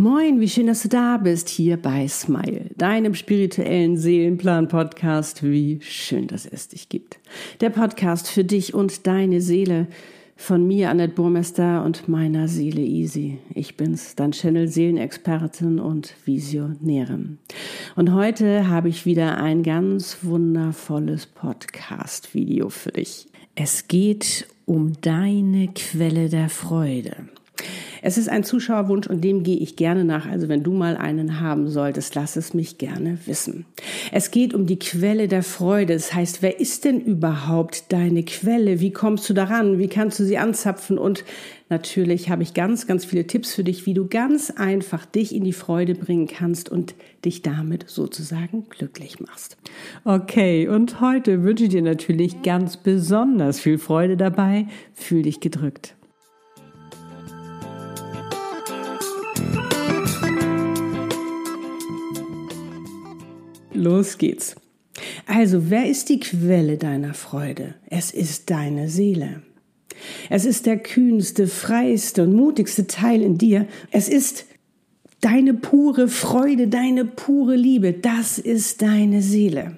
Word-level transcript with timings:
Moin, 0.00 0.40
wie 0.40 0.48
schön, 0.48 0.66
dass 0.66 0.80
du 0.80 0.88
da 0.88 1.18
bist, 1.18 1.50
hier 1.50 1.76
bei 1.76 2.08
Smile, 2.08 2.70
deinem 2.74 3.14
spirituellen 3.14 3.98
Seelenplan-Podcast. 3.98 5.42
Wie 5.42 5.78
schön, 5.82 6.26
dass 6.26 6.46
es 6.46 6.68
dich 6.68 6.88
gibt. 6.88 7.18
Der 7.60 7.68
Podcast 7.68 8.30
für 8.30 8.42
dich 8.42 8.72
und 8.72 9.06
deine 9.06 9.42
Seele. 9.42 9.88
Von 10.36 10.66
mir, 10.66 10.88
Annette 10.88 11.12
Burmester 11.12 11.84
und 11.84 12.08
meiner 12.08 12.48
Seele 12.48 12.80
Easy. 12.80 13.40
Ich 13.54 13.76
bin's, 13.76 14.14
dein 14.16 14.32
Channel 14.32 14.68
Seelenexpertin 14.68 15.78
und 15.78 16.14
Visionärin. 16.24 17.36
Und 17.94 18.14
heute 18.14 18.68
habe 18.68 18.88
ich 18.88 19.04
wieder 19.04 19.36
ein 19.36 19.62
ganz 19.62 20.20
wundervolles 20.22 21.26
Podcast-Video 21.26 22.70
für 22.70 22.92
dich. 22.92 23.28
Es 23.54 23.86
geht 23.86 24.46
um 24.64 24.94
deine 25.02 25.68
Quelle 25.74 26.30
der 26.30 26.48
Freude. 26.48 27.28
Es 28.02 28.16
ist 28.16 28.28
ein 28.28 28.44
Zuschauerwunsch 28.44 29.06
und 29.06 29.22
dem 29.22 29.42
gehe 29.42 29.58
ich 29.58 29.76
gerne 29.76 30.04
nach. 30.04 30.26
Also 30.26 30.48
wenn 30.48 30.62
du 30.62 30.72
mal 30.72 30.96
einen 30.96 31.40
haben 31.40 31.68
solltest, 31.68 32.14
lass 32.14 32.36
es 32.36 32.54
mich 32.54 32.78
gerne 32.78 33.18
wissen. 33.26 33.66
Es 34.12 34.30
geht 34.30 34.54
um 34.54 34.66
die 34.66 34.78
Quelle 34.78 35.28
der 35.28 35.42
Freude. 35.42 35.94
Das 35.94 36.14
heißt, 36.14 36.42
wer 36.42 36.60
ist 36.60 36.84
denn 36.84 37.00
überhaupt 37.00 37.92
deine 37.92 38.22
Quelle? 38.22 38.80
Wie 38.80 38.90
kommst 38.90 39.28
du 39.28 39.34
daran? 39.34 39.78
Wie 39.78 39.88
kannst 39.88 40.18
du 40.18 40.24
sie 40.24 40.38
anzapfen? 40.38 40.98
Und 40.98 41.24
natürlich 41.68 42.30
habe 42.30 42.42
ich 42.42 42.54
ganz, 42.54 42.86
ganz 42.86 43.04
viele 43.04 43.26
Tipps 43.26 43.54
für 43.54 43.64
dich, 43.64 43.84
wie 43.86 43.94
du 43.94 44.06
ganz 44.06 44.50
einfach 44.50 45.04
dich 45.04 45.34
in 45.34 45.44
die 45.44 45.52
Freude 45.52 45.94
bringen 45.94 46.26
kannst 46.26 46.70
und 46.70 46.94
dich 47.24 47.42
damit 47.42 47.88
sozusagen 47.88 48.66
glücklich 48.70 49.20
machst. 49.20 49.58
Okay, 50.04 50.68
und 50.68 51.00
heute 51.00 51.42
wünsche 51.42 51.64
ich 51.64 51.70
dir 51.70 51.82
natürlich 51.82 52.42
ganz 52.42 52.78
besonders 52.78 53.60
viel 53.60 53.78
Freude 53.78 54.16
dabei. 54.16 54.66
Fühl 54.94 55.22
dich 55.22 55.40
gedrückt. 55.40 55.94
Los 63.72 64.18
geht's. 64.18 64.56
Also, 65.26 65.70
wer 65.70 65.88
ist 65.88 66.08
die 66.08 66.20
Quelle 66.20 66.76
deiner 66.76 67.14
Freude? 67.14 67.74
Es 67.88 68.10
ist 68.10 68.50
deine 68.50 68.88
Seele. 68.88 69.42
Es 70.28 70.44
ist 70.44 70.66
der 70.66 70.78
kühnste, 70.78 71.46
freiste 71.46 72.22
und 72.22 72.34
mutigste 72.34 72.86
Teil 72.86 73.22
in 73.22 73.38
dir. 73.38 73.66
Es 73.90 74.08
ist 74.08 74.46
deine 75.20 75.54
pure 75.54 76.08
Freude, 76.08 76.68
deine 76.68 77.04
pure 77.04 77.56
Liebe. 77.56 77.92
Das 77.92 78.38
ist 78.38 78.82
deine 78.82 79.22
Seele. 79.22 79.76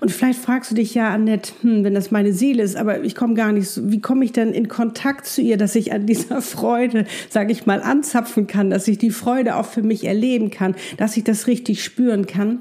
Und 0.00 0.10
vielleicht 0.10 0.40
fragst 0.40 0.70
du 0.70 0.74
dich 0.74 0.94
ja, 0.94 1.12
Annette, 1.12 1.52
hm, 1.62 1.84
wenn 1.84 1.94
das 1.94 2.10
meine 2.10 2.32
Seele 2.32 2.62
ist, 2.62 2.76
aber 2.76 3.02
ich 3.02 3.14
komme 3.14 3.34
gar 3.34 3.52
nicht 3.52 3.68
so, 3.68 3.90
wie 3.90 4.00
komme 4.00 4.24
ich 4.24 4.32
denn 4.32 4.52
in 4.52 4.68
Kontakt 4.68 5.26
zu 5.26 5.42
ihr, 5.42 5.56
dass 5.56 5.74
ich 5.74 5.92
an 5.92 6.06
dieser 6.06 6.42
Freude, 6.56 7.06
sage 7.30 7.52
ich 7.52 7.66
mal, 7.66 7.82
anzapfen 7.82 8.46
kann, 8.46 8.70
dass 8.70 8.88
ich 8.88 8.98
die 8.98 9.10
Freude 9.10 9.56
auch 9.56 9.66
für 9.66 9.82
mich 9.82 10.04
erleben 10.04 10.50
kann, 10.50 10.74
dass 10.96 11.16
ich 11.16 11.24
das 11.24 11.46
richtig 11.46 11.82
spüren 11.82 12.26
kann? 12.26 12.60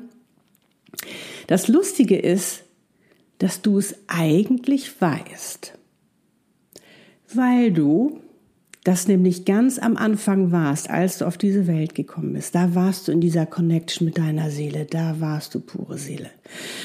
Das 1.48 1.68
Lustige 1.68 2.18
ist, 2.18 2.64
dass 3.38 3.62
du 3.62 3.78
es 3.78 3.96
eigentlich 4.08 5.02
weißt, 5.02 5.78
weil 7.34 7.72
du 7.72 8.22
das 8.86 9.08
nämlich 9.08 9.46
ganz 9.46 9.80
am 9.80 9.98
Anfang 9.98 10.52
warst, 10.52 10.92
als 10.92 11.18
du 11.18 11.26
auf 11.26 11.40
diese 11.40 11.66
Welt 11.66 11.96
gekommen 11.96 12.34
bist. 12.34 12.54
Da 12.54 12.76
warst 12.76 13.08
du 13.08 13.12
in 13.12 13.20
dieser 13.20 13.48
Connection 13.48 14.06
mit 14.06 14.20
deiner 14.20 14.52
Seele, 14.52 14.86
da 14.86 15.20
warst 15.20 15.56
du 15.56 15.60
pure 15.60 15.98
Seele. 15.98 16.30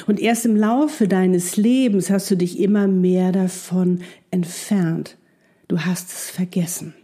Und 0.06 0.18
erst 0.18 0.46
im 0.46 0.56
Laufe 0.56 1.08
deines 1.08 1.58
Lebens 1.58 2.08
hast 2.08 2.30
du 2.30 2.36
dich 2.36 2.58
immer 2.58 2.88
mehr 2.88 3.32
davon 3.32 4.00
entfernt. 4.30 5.18
Du 5.68 5.80
hast 5.80 6.08
es 6.08 6.30
vergessen. 6.30 6.94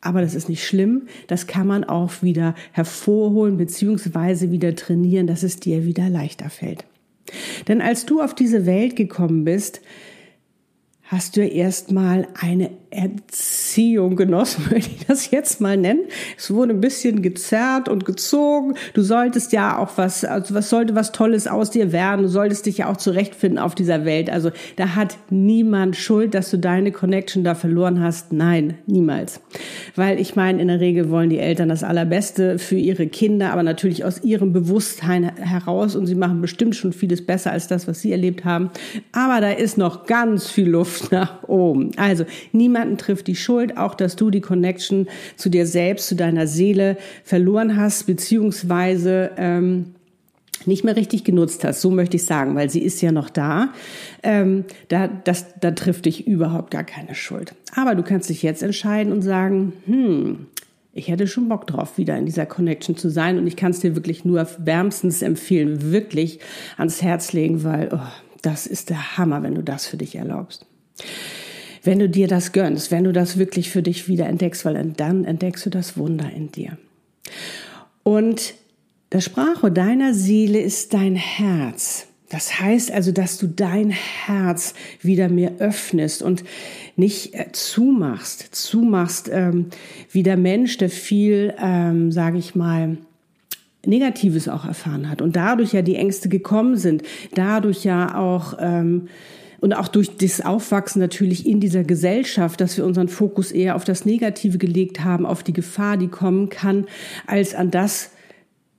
Aber 0.00 0.22
das 0.22 0.34
ist 0.34 0.48
nicht 0.48 0.64
schlimm, 0.64 1.02
das 1.26 1.46
kann 1.46 1.66
man 1.66 1.84
auch 1.84 2.22
wieder 2.22 2.54
hervorholen 2.72 3.58
beziehungsweise 3.58 4.50
wieder 4.50 4.74
trainieren, 4.74 5.26
dass 5.26 5.42
es 5.42 5.60
dir 5.60 5.84
wieder 5.84 6.08
leichter 6.08 6.48
fällt. 6.48 6.86
Denn 7.68 7.82
als 7.82 8.06
du 8.06 8.22
auf 8.22 8.34
diese 8.34 8.64
Welt 8.64 8.96
gekommen 8.96 9.44
bist, 9.44 9.82
hast 11.02 11.36
du 11.36 11.46
erstmal 11.46 12.26
eine 12.40 12.70
Erziehung 12.94 14.16
genossen, 14.16 14.64
würde 14.70 14.78
ich 14.78 15.06
das 15.06 15.30
jetzt 15.30 15.60
mal 15.60 15.76
nennen. 15.76 16.02
Es 16.36 16.52
wurde 16.52 16.72
ein 16.72 16.80
bisschen 16.80 17.22
gezerrt 17.22 17.88
und 17.88 18.04
gezogen. 18.04 18.74
Du 18.94 19.02
solltest 19.02 19.52
ja 19.52 19.78
auch 19.78 19.92
was, 19.96 20.24
also 20.24 20.54
was 20.54 20.70
sollte 20.70 20.94
was 20.94 21.12
Tolles 21.12 21.46
aus 21.46 21.70
dir 21.70 21.92
werden. 21.92 22.22
Du 22.22 22.28
solltest 22.28 22.66
dich 22.66 22.78
ja 22.78 22.90
auch 22.90 22.96
zurechtfinden 22.96 23.58
auf 23.58 23.74
dieser 23.74 24.04
Welt. 24.04 24.30
Also 24.30 24.50
da 24.76 24.94
hat 24.94 25.16
niemand 25.30 25.96
Schuld, 25.96 26.34
dass 26.34 26.50
du 26.50 26.58
deine 26.58 26.92
Connection 26.92 27.44
da 27.44 27.54
verloren 27.54 28.00
hast. 28.00 28.32
Nein, 28.32 28.78
niemals. 28.86 29.40
Weil 29.94 30.20
ich 30.20 30.36
meine, 30.36 30.60
in 30.62 30.68
der 30.68 30.80
Regel 30.80 31.10
wollen 31.10 31.30
die 31.30 31.38
Eltern 31.38 31.68
das 31.68 31.82
Allerbeste 31.82 32.58
für 32.58 32.76
ihre 32.76 33.06
Kinder, 33.06 33.52
aber 33.52 33.62
natürlich 33.62 34.04
aus 34.04 34.22
ihrem 34.22 34.52
Bewusstsein 34.52 35.34
heraus 35.36 35.96
und 35.96 36.06
sie 36.06 36.14
machen 36.14 36.40
bestimmt 36.40 36.76
schon 36.76 36.92
vieles 36.92 37.24
besser 37.24 37.52
als 37.52 37.68
das, 37.68 37.88
was 37.88 38.00
sie 38.00 38.12
erlebt 38.12 38.44
haben. 38.44 38.70
Aber 39.12 39.40
da 39.40 39.50
ist 39.50 39.78
noch 39.78 40.06
ganz 40.06 40.50
viel 40.50 40.68
Luft 40.68 41.12
nach 41.12 41.48
oben. 41.48 41.90
Also 41.96 42.24
niemand 42.52 42.83
niemanden 42.84 42.98
trifft 42.98 43.26
die 43.26 43.36
Schuld, 43.36 43.76
auch 43.76 43.94
dass 43.94 44.16
du 44.16 44.30
die 44.30 44.40
Connection 44.40 45.08
zu 45.36 45.48
dir 45.48 45.66
selbst, 45.66 46.08
zu 46.08 46.16
deiner 46.16 46.46
Seele 46.46 46.96
verloren 47.24 47.76
hast, 47.76 48.04
beziehungsweise 48.06 49.30
ähm, 49.36 49.94
nicht 50.66 50.84
mehr 50.84 50.96
richtig 50.96 51.24
genutzt 51.24 51.64
hast, 51.64 51.80
so 51.80 51.90
möchte 51.90 52.16
ich 52.16 52.24
sagen, 52.24 52.54
weil 52.54 52.70
sie 52.70 52.82
ist 52.82 53.00
ja 53.02 53.12
noch 53.12 53.30
da. 53.30 53.70
Ähm, 54.22 54.64
da, 54.88 55.08
das, 55.08 55.46
da 55.60 55.72
trifft 55.72 56.06
dich 56.06 56.26
überhaupt 56.26 56.70
gar 56.70 56.84
keine 56.84 57.14
Schuld. 57.14 57.54
Aber 57.74 57.94
du 57.94 58.02
kannst 58.02 58.28
dich 58.30 58.42
jetzt 58.42 58.62
entscheiden 58.62 59.12
und 59.12 59.22
sagen, 59.22 59.72
hm, 59.86 60.46
ich 60.92 61.08
hätte 61.08 61.26
schon 61.26 61.48
Bock 61.48 61.66
drauf, 61.66 61.98
wieder 61.98 62.16
in 62.16 62.24
dieser 62.24 62.46
Connection 62.46 62.96
zu 62.96 63.10
sein. 63.10 63.38
Und 63.38 63.46
ich 63.46 63.56
kann 63.56 63.72
es 63.72 63.80
dir 63.80 63.96
wirklich 63.96 64.24
nur 64.24 64.46
wärmstens 64.58 65.22
empfehlen, 65.22 65.90
wirklich 65.90 66.38
ans 66.76 67.02
Herz 67.02 67.32
legen, 67.32 67.64
weil 67.64 67.88
oh, 67.92 67.98
das 68.42 68.66
ist 68.66 68.90
der 68.90 69.18
Hammer, 69.18 69.42
wenn 69.42 69.54
du 69.54 69.62
das 69.62 69.86
für 69.86 69.96
dich 69.96 70.14
erlaubst 70.14 70.66
wenn 71.84 71.98
du 71.98 72.08
dir 72.08 72.28
das 72.28 72.52
gönnst, 72.52 72.90
wenn 72.90 73.04
du 73.04 73.12
das 73.12 73.38
wirklich 73.38 73.70
für 73.70 73.82
dich 73.82 74.08
wieder 74.08 74.26
entdeckst, 74.26 74.64
weil 74.64 74.92
dann 74.96 75.24
entdeckst 75.24 75.64
du 75.66 75.70
das 75.70 75.96
Wunder 75.96 76.30
in 76.34 76.50
dir. 76.50 76.76
Und 78.02 78.54
das 79.10 79.24
Sprache 79.24 79.70
deiner 79.70 80.12
Seele 80.14 80.60
ist 80.60 80.92
dein 80.92 81.14
Herz. 81.14 82.06
Das 82.30 82.58
heißt 82.58 82.90
also, 82.90 83.12
dass 83.12 83.38
du 83.38 83.46
dein 83.46 83.90
Herz 83.90 84.74
wieder 85.02 85.28
mehr 85.28 85.52
öffnest 85.58 86.22
und 86.22 86.42
nicht 86.96 87.34
äh, 87.34 87.52
zumachst, 87.52 88.48
zumachst 88.54 89.30
ähm, 89.32 89.66
wie 90.10 90.22
der 90.22 90.36
Mensch, 90.36 90.78
der 90.78 90.90
viel, 90.90 91.54
ähm, 91.62 92.10
sage 92.10 92.38
ich 92.38 92.54
mal, 92.54 92.96
Negatives 93.86 94.48
auch 94.48 94.64
erfahren 94.64 95.10
hat 95.10 95.20
und 95.22 95.36
dadurch 95.36 95.74
ja 95.74 95.82
die 95.82 95.96
Ängste 95.96 96.28
gekommen 96.28 96.76
sind, 96.76 97.02
dadurch 97.34 97.84
ja 97.84 98.18
auch 98.18 98.54
ähm, 98.58 99.08
und 99.64 99.72
auch 99.72 99.88
durch 99.88 100.18
das 100.18 100.42
Aufwachsen 100.42 101.00
natürlich 101.00 101.46
in 101.46 101.58
dieser 101.58 101.84
Gesellschaft, 101.84 102.60
dass 102.60 102.76
wir 102.76 102.84
unseren 102.84 103.08
Fokus 103.08 103.50
eher 103.50 103.76
auf 103.76 103.84
das 103.84 104.04
Negative 104.04 104.58
gelegt 104.58 105.02
haben, 105.02 105.24
auf 105.24 105.42
die 105.42 105.54
Gefahr, 105.54 105.96
die 105.96 106.08
kommen 106.08 106.50
kann, 106.50 106.84
als 107.26 107.54
an 107.54 107.70
das, 107.70 108.10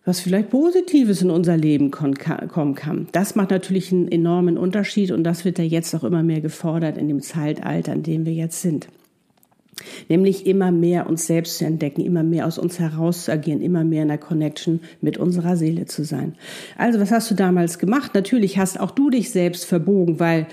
was 0.06 0.20
vielleicht 0.20 0.52
Positives 0.52 1.24
in 1.24 1.32
unser 1.32 1.58
Leben 1.58 1.90
kommen 1.90 2.14
kann. 2.14 3.08
Das 3.14 3.34
macht 3.34 3.50
natürlich 3.50 3.92
einen 3.92 4.12
enormen 4.12 4.60
Unterschied 4.60 5.10
und 5.10 5.24
das 5.24 5.44
wird 5.44 5.58
ja 5.58 5.64
jetzt 5.64 5.96
auch 5.96 6.04
immer 6.04 6.22
mehr 6.22 6.42
gefordert 6.42 7.00
in 7.00 7.08
dem 7.08 7.24
Zeitalter, 7.24 7.92
in 7.92 8.04
dem 8.04 8.28
wir 8.28 8.34
jetzt 8.34 8.62
sind. 8.62 8.88
Nämlich 10.08 10.46
immer 10.46 10.72
mehr 10.72 11.08
uns 11.08 11.28
selbst 11.28 11.58
zu 11.58 11.66
entdecken, 11.66 12.02
immer 12.02 12.24
mehr 12.24 12.48
aus 12.48 12.58
uns 12.58 12.80
heraus 12.80 13.26
zu 13.26 13.32
agieren, 13.32 13.62
immer 13.62 13.84
mehr 13.84 14.04
in 14.04 14.08
der 14.08 14.18
Connection 14.18 14.80
mit 15.02 15.18
unserer 15.18 15.58
Seele 15.58 15.86
zu 15.86 16.04
sein. 16.04 16.36
Also 16.78 17.00
was 17.00 17.12
hast 17.12 17.30
du 17.30 17.36
damals 17.36 17.78
gemacht? 17.78 18.14
Natürlich 18.14 18.58
hast 18.58 18.80
auch 18.80 18.92
du 18.92 19.10
dich 19.10 19.32
selbst 19.32 19.66
verbogen, 19.66 20.20
weil 20.20 20.48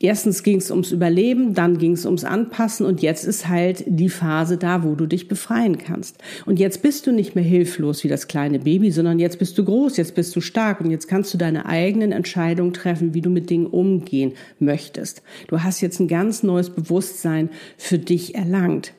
Erstens 0.00 0.44
ging 0.44 0.58
es 0.58 0.70
ums 0.70 0.92
Überleben, 0.92 1.54
dann 1.54 1.76
ging 1.78 1.92
es 1.92 2.06
ums 2.06 2.22
Anpassen 2.22 2.86
und 2.86 3.02
jetzt 3.02 3.24
ist 3.24 3.48
halt 3.48 3.82
die 3.86 4.08
Phase 4.08 4.56
da, 4.56 4.84
wo 4.84 4.94
du 4.94 5.06
dich 5.06 5.26
befreien 5.26 5.76
kannst. 5.76 6.18
Und 6.46 6.60
jetzt 6.60 6.82
bist 6.82 7.08
du 7.08 7.12
nicht 7.12 7.34
mehr 7.34 7.42
hilflos 7.42 8.04
wie 8.04 8.08
das 8.08 8.28
kleine 8.28 8.60
Baby, 8.60 8.92
sondern 8.92 9.18
jetzt 9.18 9.40
bist 9.40 9.58
du 9.58 9.64
groß, 9.64 9.96
jetzt 9.96 10.14
bist 10.14 10.36
du 10.36 10.40
stark 10.40 10.80
und 10.80 10.92
jetzt 10.92 11.08
kannst 11.08 11.34
du 11.34 11.38
deine 11.38 11.66
eigenen 11.66 12.12
Entscheidungen 12.12 12.72
treffen, 12.72 13.12
wie 13.12 13.22
du 13.22 13.30
mit 13.30 13.50
Dingen 13.50 13.66
umgehen 13.66 14.34
möchtest. 14.60 15.22
Du 15.48 15.64
hast 15.64 15.80
jetzt 15.80 15.98
ein 15.98 16.06
ganz 16.06 16.44
neues 16.44 16.70
Bewusstsein 16.70 17.50
für 17.76 17.98
dich 17.98 18.36
erlangt. 18.36 18.92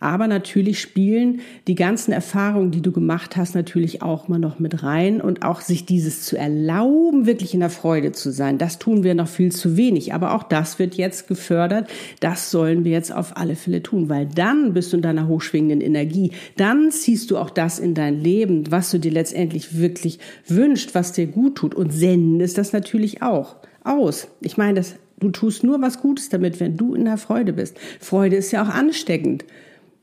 Aber 0.00 0.26
natürlich 0.26 0.80
spielen 0.80 1.40
die 1.66 1.74
ganzen 1.74 2.12
Erfahrungen, 2.12 2.70
die 2.70 2.82
du 2.82 2.92
gemacht 2.92 3.36
hast, 3.36 3.54
natürlich 3.54 4.02
auch 4.02 4.28
mal 4.28 4.38
noch 4.38 4.58
mit 4.58 4.82
rein 4.82 5.20
und 5.20 5.44
auch 5.44 5.60
sich 5.60 5.86
dieses 5.86 6.22
zu 6.22 6.36
erlauben, 6.36 7.26
wirklich 7.26 7.54
in 7.54 7.60
der 7.60 7.70
Freude 7.70 8.12
zu 8.12 8.30
sein. 8.30 8.58
Das 8.58 8.78
tun 8.78 9.02
wir 9.02 9.14
noch 9.14 9.28
viel 9.28 9.52
zu 9.52 9.76
wenig. 9.76 10.14
Aber 10.14 10.34
auch 10.34 10.42
das 10.42 10.78
wird 10.78 10.94
jetzt 10.94 11.28
gefördert. 11.28 11.88
Das 12.20 12.50
sollen 12.50 12.84
wir 12.84 12.92
jetzt 12.92 13.14
auf 13.14 13.36
alle 13.36 13.56
Fälle 13.56 13.82
tun, 13.82 14.08
weil 14.08 14.26
dann 14.26 14.74
bist 14.74 14.92
du 14.92 14.96
in 14.96 15.02
deiner 15.02 15.28
hochschwingenden 15.28 15.80
Energie. 15.80 16.32
Dann 16.56 16.90
ziehst 16.90 17.30
du 17.30 17.38
auch 17.38 17.50
das 17.50 17.78
in 17.78 17.94
dein 17.94 18.20
Leben, 18.20 18.70
was 18.70 18.90
du 18.90 18.98
dir 18.98 19.12
letztendlich 19.12 19.78
wirklich 19.78 20.18
wünscht, 20.46 20.94
was 20.94 21.12
dir 21.12 21.26
gut 21.26 21.56
tut 21.56 21.74
und 21.74 21.92
sendest 21.92 22.58
das 22.58 22.72
natürlich 22.72 23.22
auch 23.22 23.56
aus. 23.82 24.28
Ich 24.40 24.56
meine, 24.56 24.74
das 24.74 24.96
Du 25.20 25.30
tust 25.30 25.64
nur 25.64 25.80
was 25.80 26.00
Gutes 26.00 26.28
damit, 26.28 26.60
wenn 26.60 26.76
du 26.76 26.94
in 26.94 27.04
der 27.04 27.18
Freude 27.18 27.52
bist. 27.52 27.78
Freude 28.00 28.36
ist 28.36 28.50
ja 28.50 28.62
auch 28.62 28.68
ansteckend. 28.68 29.44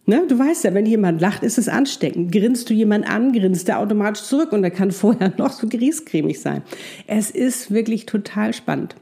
Ne? 0.05 0.23
Du 0.27 0.37
weißt 0.37 0.63
ja, 0.63 0.73
wenn 0.73 0.85
jemand 0.85 1.21
lacht, 1.21 1.43
ist 1.43 1.57
es 1.57 1.69
ansteckend. 1.69 2.31
Grinst 2.31 2.69
du 2.69 2.73
jemand 2.73 3.07
an, 3.09 3.33
grinst 3.33 3.69
er 3.69 3.79
automatisch 3.79 4.23
zurück 4.23 4.51
und 4.51 4.63
er 4.63 4.71
kann 4.71 4.91
vorher 4.91 5.33
noch 5.37 5.51
so 5.51 5.67
griescremig 5.67 6.39
sein. 6.39 6.63
Es 7.07 7.29
ist 7.29 7.71
wirklich 7.71 8.05
total 8.05 8.53
spannend. 8.53 8.95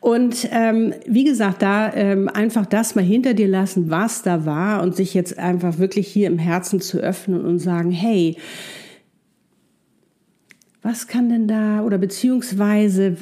Und 0.00 0.48
ähm, 0.52 0.94
wie 1.06 1.24
gesagt, 1.24 1.62
da 1.62 1.92
ähm, 1.92 2.28
einfach 2.28 2.66
das 2.66 2.94
mal 2.94 3.04
hinter 3.04 3.34
dir 3.34 3.48
lassen, 3.48 3.90
was 3.90 4.22
da 4.22 4.46
war 4.46 4.82
und 4.82 4.94
sich 4.94 5.14
jetzt 5.14 5.38
einfach 5.38 5.78
wirklich 5.78 6.06
hier 6.06 6.28
im 6.28 6.38
Herzen 6.38 6.80
zu 6.80 6.98
öffnen 6.98 7.44
und 7.44 7.58
sagen, 7.58 7.90
hey, 7.90 8.36
was 10.86 11.08
kann 11.08 11.28
denn 11.28 11.48
da 11.48 11.82
oder 11.82 11.98
beziehungsweise 11.98 13.16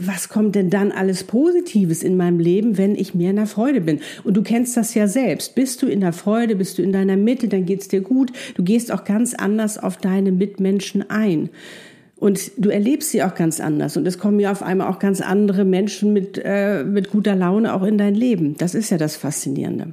was 0.00 0.30
kommt 0.30 0.54
denn 0.54 0.70
dann 0.70 0.90
alles 0.90 1.24
Positives 1.24 2.02
in 2.02 2.16
meinem 2.16 2.40
Leben, 2.40 2.78
wenn 2.78 2.94
ich 2.94 3.14
mehr 3.14 3.30
in 3.30 3.36
der 3.36 3.46
Freude 3.46 3.82
bin? 3.82 4.00
Und 4.24 4.38
du 4.38 4.42
kennst 4.42 4.74
das 4.78 4.94
ja 4.94 5.06
selbst. 5.06 5.54
Bist 5.54 5.82
du 5.82 5.86
in 5.86 6.00
der 6.00 6.14
Freude, 6.14 6.56
bist 6.56 6.78
du 6.78 6.82
in 6.82 6.92
deiner 6.92 7.18
Mitte, 7.18 7.48
dann 7.48 7.66
geht's 7.66 7.88
dir 7.88 8.00
gut. 8.00 8.32
Du 8.54 8.62
gehst 8.62 8.90
auch 8.90 9.04
ganz 9.04 9.34
anders 9.34 9.76
auf 9.76 9.98
deine 9.98 10.32
Mitmenschen 10.32 11.10
ein. 11.10 11.50
Und 12.16 12.52
du 12.56 12.70
erlebst 12.70 13.10
sie 13.10 13.22
auch 13.22 13.34
ganz 13.34 13.60
anders. 13.60 13.98
Und 13.98 14.06
es 14.06 14.18
kommen 14.18 14.40
ja 14.40 14.50
auf 14.50 14.62
einmal 14.62 14.88
auch 14.88 14.98
ganz 14.98 15.20
andere 15.20 15.66
Menschen 15.66 16.14
mit, 16.14 16.40
äh, 16.42 16.84
mit 16.84 17.10
guter 17.10 17.36
Laune 17.36 17.74
auch 17.74 17.82
in 17.82 17.98
dein 17.98 18.14
Leben. 18.14 18.56
Das 18.56 18.74
ist 18.74 18.88
ja 18.88 18.96
das 18.96 19.16
Faszinierende. 19.16 19.92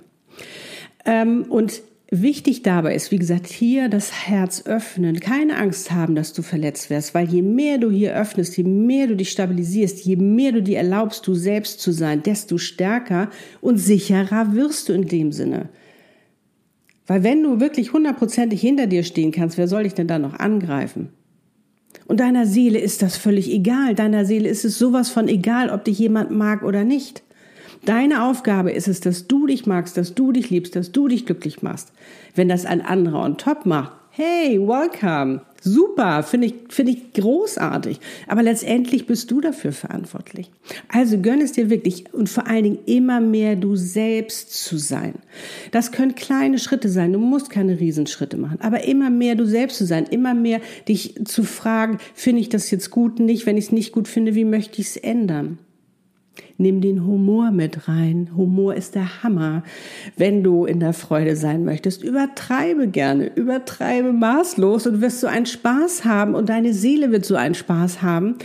Ähm, 1.05 1.45
und 1.49 1.81
Wichtig 2.09 2.63
dabei 2.63 2.95
ist, 2.95 3.11
wie 3.11 3.17
gesagt, 3.17 3.47
hier 3.47 3.89
das 3.89 4.27
Herz 4.27 4.65
öffnen, 4.65 5.19
keine 5.19 5.57
Angst 5.57 5.91
haben, 5.91 6.15
dass 6.15 6.31
du 6.31 6.41
verletzt 6.41 6.89
wirst, 6.89 7.13
weil 7.13 7.27
je 7.27 7.41
mehr 7.41 7.79
du 7.79 7.91
hier 7.91 8.15
öffnest, 8.15 8.55
je 8.55 8.63
mehr 8.63 9.07
du 9.07 9.17
dich 9.17 9.29
stabilisierst, 9.29 10.05
je 10.05 10.15
mehr 10.15 10.53
du 10.53 10.63
dir 10.63 10.77
erlaubst, 10.77 11.27
du 11.27 11.35
selbst 11.35 11.81
zu 11.81 11.91
sein, 11.91 12.23
desto 12.23 12.57
stärker 12.57 13.29
und 13.59 13.77
sicherer 13.77 14.53
wirst 14.53 14.87
du 14.87 14.93
in 14.93 15.09
dem 15.09 15.33
Sinne. 15.33 15.67
Weil 17.07 17.23
wenn 17.23 17.43
du 17.43 17.59
wirklich 17.59 17.91
hundertprozentig 17.91 18.61
hinter 18.61 18.87
dir 18.87 19.03
stehen 19.03 19.33
kannst, 19.33 19.57
wer 19.57 19.67
soll 19.67 19.83
dich 19.83 19.93
denn 19.93 20.07
da 20.07 20.17
noch 20.17 20.39
angreifen? 20.39 21.09
Und 22.05 22.21
deiner 22.21 22.45
Seele 22.45 22.79
ist 22.79 23.01
das 23.01 23.17
völlig 23.17 23.51
egal. 23.51 23.95
Deiner 23.95 24.23
Seele 24.23 24.47
ist 24.47 24.63
es 24.63 24.79
sowas 24.79 25.09
von 25.09 25.27
egal, 25.27 25.69
ob 25.69 25.83
dich 25.83 25.99
jemand 25.99 26.31
mag 26.31 26.63
oder 26.63 26.85
nicht. 26.85 27.23
Deine 27.85 28.23
Aufgabe 28.23 28.71
ist 28.71 28.87
es, 28.87 28.99
dass 28.99 29.27
du 29.27 29.47
dich 29.47 29.65
magst, 29.65 29.97
dass 29.97 30.15
du 30.15 30.31
dich 30.31 30.49
liebst, 30.49 30.75
dass 30.75 30.91
du 30.91 31.07
dich 31.07 31.25
glücklich 31.25 31.61
machst. 31.61 31.91
Wenn 32.35 32.49
das 32.49 32.65
ein 32.65 32.81
anderer 32.81 33.23
on 33.23 33.37
top 33.37 33.65
macht, 33.65 33.91
hey, 34.17 34.59
welcome, 34.59 35.41
super, 35.61 36.23
finde 36.23 36.47
ich, 36.47 36.55
finde 36.69 36.93
ich 36.93 37.13
großartig. 37.13 37.99
Aber 38.27 38.41
letztendlich 38.41 39.05
bist 39.05 39.29
du 39.29 39.41
dafür 39.41 39.71
verantwortlich. 39.71 40.49
Also 40.87 41.19
gönn 41.19 41.39
es 41.39 41.51
dir 41.51 41.69
wirklich 41.69 42.11
und 42.13 42.27
vor 42.27 42.47
allen 42.47 42.63
Dingen 42.63 42.79
immer 42.87 43.21
mehr 43.21 43.55
du 43.55 43.75
selbst 43.75 44.63
zu 44.63 44.77
sein. 44.77 45.13
Das 45.71 45.91
können 45.91 46.15
kleine 46.15 46.57
Schritte 46.57 46.89
sein. 46.89 47.13
Du 47.13 47.19
musst 47.19 47.51
keine 47.51 47.79
Riesenschritte 47.79 48.37
machen, 48.37 48.57
aber 48.61 48.85
immer 48.85 49.11
mehr 49.11 49.35
du 49.35 49.45
selbst 49.45 49.77
zu 49.77 49.85
sein, 49.85 50.07
immer 50.09 50.33
mehr 50.33 50.61
dich 50.87 51.13
zu 51.25 51.43
fragen, 51.43 51.99
finde 52.15 52.41
ich 52.41 52.49
das 52.49 52.71
jetzt 52.71 52.89
gut, 52.89 53.19
nicht, 53.19 53.45
wenn 53.45 53.57
ich 53.57 53.65
es 53.65 53.71
nicht 53.71 53.91
gut 53.91 54.07
finde, 54.07 54.33
wie 54.33 54.45
möchte 54.45 54.81
ich 54.81 54.87
es 54.87 54.97
ändern? 54.97 55.59
Nimm 56.59 56.81
den 56.81 57.05
Humor 57.05 57.51
mit 57.51 57.87
rein. 57.87 58.31
Humor 58.35 58.73
ist 58.73 58.95
der 58.95 59.21
Hammer. 59.21 59.61
Wenn 60.15 60.43
du 60.43 60.65
in 60.65 60.79
der 60.79 60.93
Freude 60.93 61.35
sein 61.35 61.63
möchtest, 61.63 62.03
übertreibe 62.03 62.87
gerne, 62.87 63.27
übertreibe 63.35 64.11
maßlos 64.11 64.87
und 64.87 64.99
wirst 65.01 65.19
so 65.19 65.27
einen 65.27 65.45
Spaß 65.45 66.03
haben 66.03 66.33
und 66.33 66.49
deine 66.49 66.73
Seele 66.73 67.11
wird 67.11 67.25
so 67.25 67.35
einen 67.35 67.53
Spaß 67.53 68.01
haben. 68.01 68.37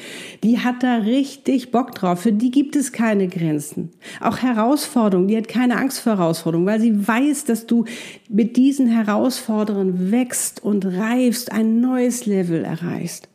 Die 0.44 0.59
hat 0.59 0.82
da 0.82 0.97
richtig 0.97 1.70
Bock 1.70 1.94
drauf. 1.94 2.20
Für 2.20 2.32
die 2.32 2.50
gibt 2.50 2.76
es 2.76 2.93
keine 2.93 3.29
Grenzen. 3.29 3.93
Auch 4.20 4.38
Herausforderungen, 4.38 5.29
die 5.29 5.37
hat 5.38 5.49
keine 5.49 5.79
Angst 5.79 6.00
vor 6.00 6.19
Herausforderungen, 6.19 6.67
weil 6.67 6.81
sie 6.81 7.08
weiß, 7.08 7.47
dass 7.47 7.67
du 7.67 7.87
mit 8.29 8.58
diesen 8.58 8.88
Herausforderungen 8.88 10.12
wächst 10.12 10.62
und 10.62 10.85
reifst, 10.85 11.50
ein 11.50 11.81
neues 11.81 12.26
Level 12.26 12.62
erreichst. 12.62 13.31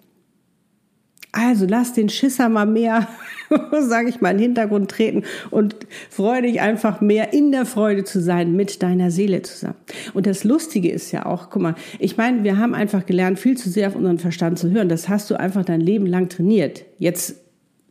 Also 1.38 1.66
lass 1.68 1.94
den 1.94 2.10
Schisser 2.10 2.50
mal 2.50 2.66
mehr 2.66 3.08
sage 3.82 4.10
ich 4.10 4.22
mal, 4.22 4.32
in 4.32 4.38
den 4.38 4.44
Hintergrund 4.44 4.92
treten 4.92 5.24
und 5.52 5.76
freue 6.10 6.42
dich 6.42 6.62
einfach 6.62 7.02
mehr 7.02 7.34
in 7.34 7.52
der 7.52 7.66
Freude 7.66 8.04
zu 8.04 8.22
sein 8.22 8.56
mit 8.56 8.84
deiner 8.84 9.12
Seele 9.12 9.42
zusammen. 9.42 9.76
Und 10.14 10.26
das 10.26 10.44
Lustige 10.44 10.92
ist 10.92 11.12
ja 11.12 11.26
auch, 11.26 11.50
guck 11.50 11.62
mal, 11.62 11.76
ich 12.00 12.18
meine, 12.18 12.44
wir 12.44 12.58
haben 12.58 12.74
einfach 12.74 13.06
gelernt, 13.06 13.40
viel 13.40 13.58
zu 13.58 13.70
sehr 13.70 13.88
auf 13.88 13.96
unseren 13.96 14.20
Verstand 14.20 14.60
zu 14.60 14.72
hören. 14.72 14.90
Das 14.90 15.10
hast 15.10 15.30
du 15.30 15.40
einfach 15.40 15.66
dein 15.66 15.82
Leben 15.82 16.06
lang 16.06 16.30
trainiert. 16.30 16.84
Jetzt 17.00 17.36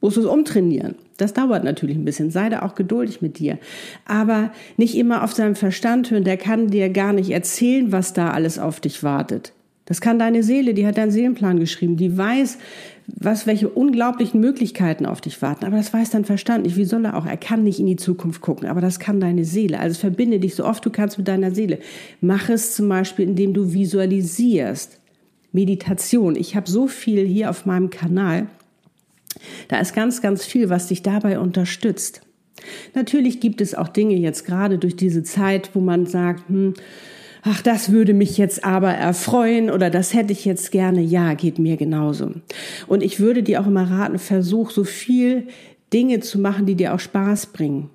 musst 0.00 0.16
du 0.16 0.20
es 0.20 0.26
umtrainieren. 0.26 0.96
Das 1.16 1.32
dauert 1.32 1.64
natürlich 1.64 1.96
ein 1.96 2.04
bisschen. 2.04 2.30
Sei 2.30 2.50
da 2.50 2.60
auch 2.60 2.74
geduldig 2.74 3.22
mit 3.22 3.38
dir. 3.38 3.58
Aber 4.04 4.52
nicht 4.76 4.94
immer 4.96 5.24
auf 5.24 5.32
seinem 5.32 5.54
Verstand 5.54 6.10
hören. 6.10 6.24
Der 6.24 6.36
kann 6.36 6.68
dir 6.68 6.90
gar 6.90 7.14
nicht 7.14 7.30
erzählen, 7.30 7.92
was 7.92 8.12
da 8.12 8.30
alles 8.30 8.58
auf 8.58 8.80
dich 8.80 9.02
wartet. 9.02 9.52
Das 9.86 10.00
kann 10.00 10.18
deine 10.18 10.42
Seele, 10.42 10.74
die 10.74 10.86
hat 10.86 10.98
deinen 10.98 11.12
Seelenplan 11.12 11.60
geschrieben, 11.60 11.96
die 11.96 12.16
weiß, 12.16 12.58
was, 13.06 13.46
welche 13.46 13.68
unglaublichen 13.68 14.40
Möglichkeiten 14.40 15.06
auf 15.06 15.20
dich 15.20 15.40
warten. 15.40 15.64
Aber 15.64 15.76
das 15.76 15.92
weiß 15.94 16.10
dein 16.10 16.24
Verstand 16.24 16.64
nicht. 16.64 16.76
Wie 16.76 16.84
soll 16.84 17.04
er 17.04 17.16
auch? 17.16 17.24
Er 17.24 17.36
kann 17.36 17.62
nicht 17.62 17.78
in 17.78 17.86
die 17.86 17.96
Zukunft 17.96 18.40
gucken, 18.40 18.68
aber 18.68 18.80
das 18.80 18.98
kann 18.98 19.20
deine 19.20 19.44
Seele. 19.44 19.78
Also 19.78 19.98
verbinde 19.98 20.40
dich 20.40 20.56
so 20.56 20.64
oft 20.64 20.84
du 20.84 20.90
kannst 20.90 21.18
mit 21.18 21.28
deiner 21.28 21.52
Seele. 21.52 21.78
Mach 22.20 22.48
es 22.48 22.74
zum 22.74 22.88
Beispiel, 22.88 23.28
indem 23.28 23.54
du 23.54 23.72
visualisierst. 23.72 25.00
Meditation. 25.52 26.36
Ich 26.36 26.54
habe 26.54 26.68
so 26.68 26.86
viel 26.86 27.24
hier 27.24 27.48
auf 27.48 27.64
meinem 27.64 27.88
Kanal. 27.88 28.48
Da 29.68 29.78
ist 29.80 29.94
ganz, 29.94 30.20
ganz 30.20 30.44
viel, 30.44 30.68
was 30.68 30.88
dich 30.88 31.02
dabei 31.02 31.38
unterstützt. 31.38 32.20
Natürlich 32.94 33.40
gibt 33.40 33.60
es 33.60 33.74
auch 33.74 33.88
Dinge 33.88 34.16
jetzt 34.16 34.44
gerade 34.44 34.78
durch 34.78 34.96
diese 34.96 35.22
Zeit, 35.22 35.70
wo 35.74 35.80
man 35.80 36.06
sagt, 36.06 36.48
hm, 36.48 36.74
ach, 37.48 37.62
das 37.62 37.92
würde 37.92 38.12
mich 38.12 38.38
jetzt 38.38 38.64
aber 38.64 38.90
erfreuen 38.90 39.70
oder 39.70 39.88
das 39.88 40.12
hätte 40.14 40.32
ich 40.32 40.44
jetzt 40.44 40.72
gerne. 40.72 41.00
Ja, 41.00 41.34
geht 41.34 41.58
mir 41.58 41.76
genauso. 41.76 42.32
Und 42.86 43.02
ich 43.02 43.20
würde 43.20 43.42
dir 43.42 43.60
auch 43.60 43.66
immer 43.66 43.88
raten, 43.88 44.18
versuch 44.18 44.70
so 44.70 44.84
viel 44.84 45.46
Dinge 45.92 46.20
zu 46.20 46.38
machen, 46.40 46.66
die 46.66 46.74
dir 46.74 46.92
auch 46.94 47.00
Spaß 47.00 47.46
bringen. 47.46 47.90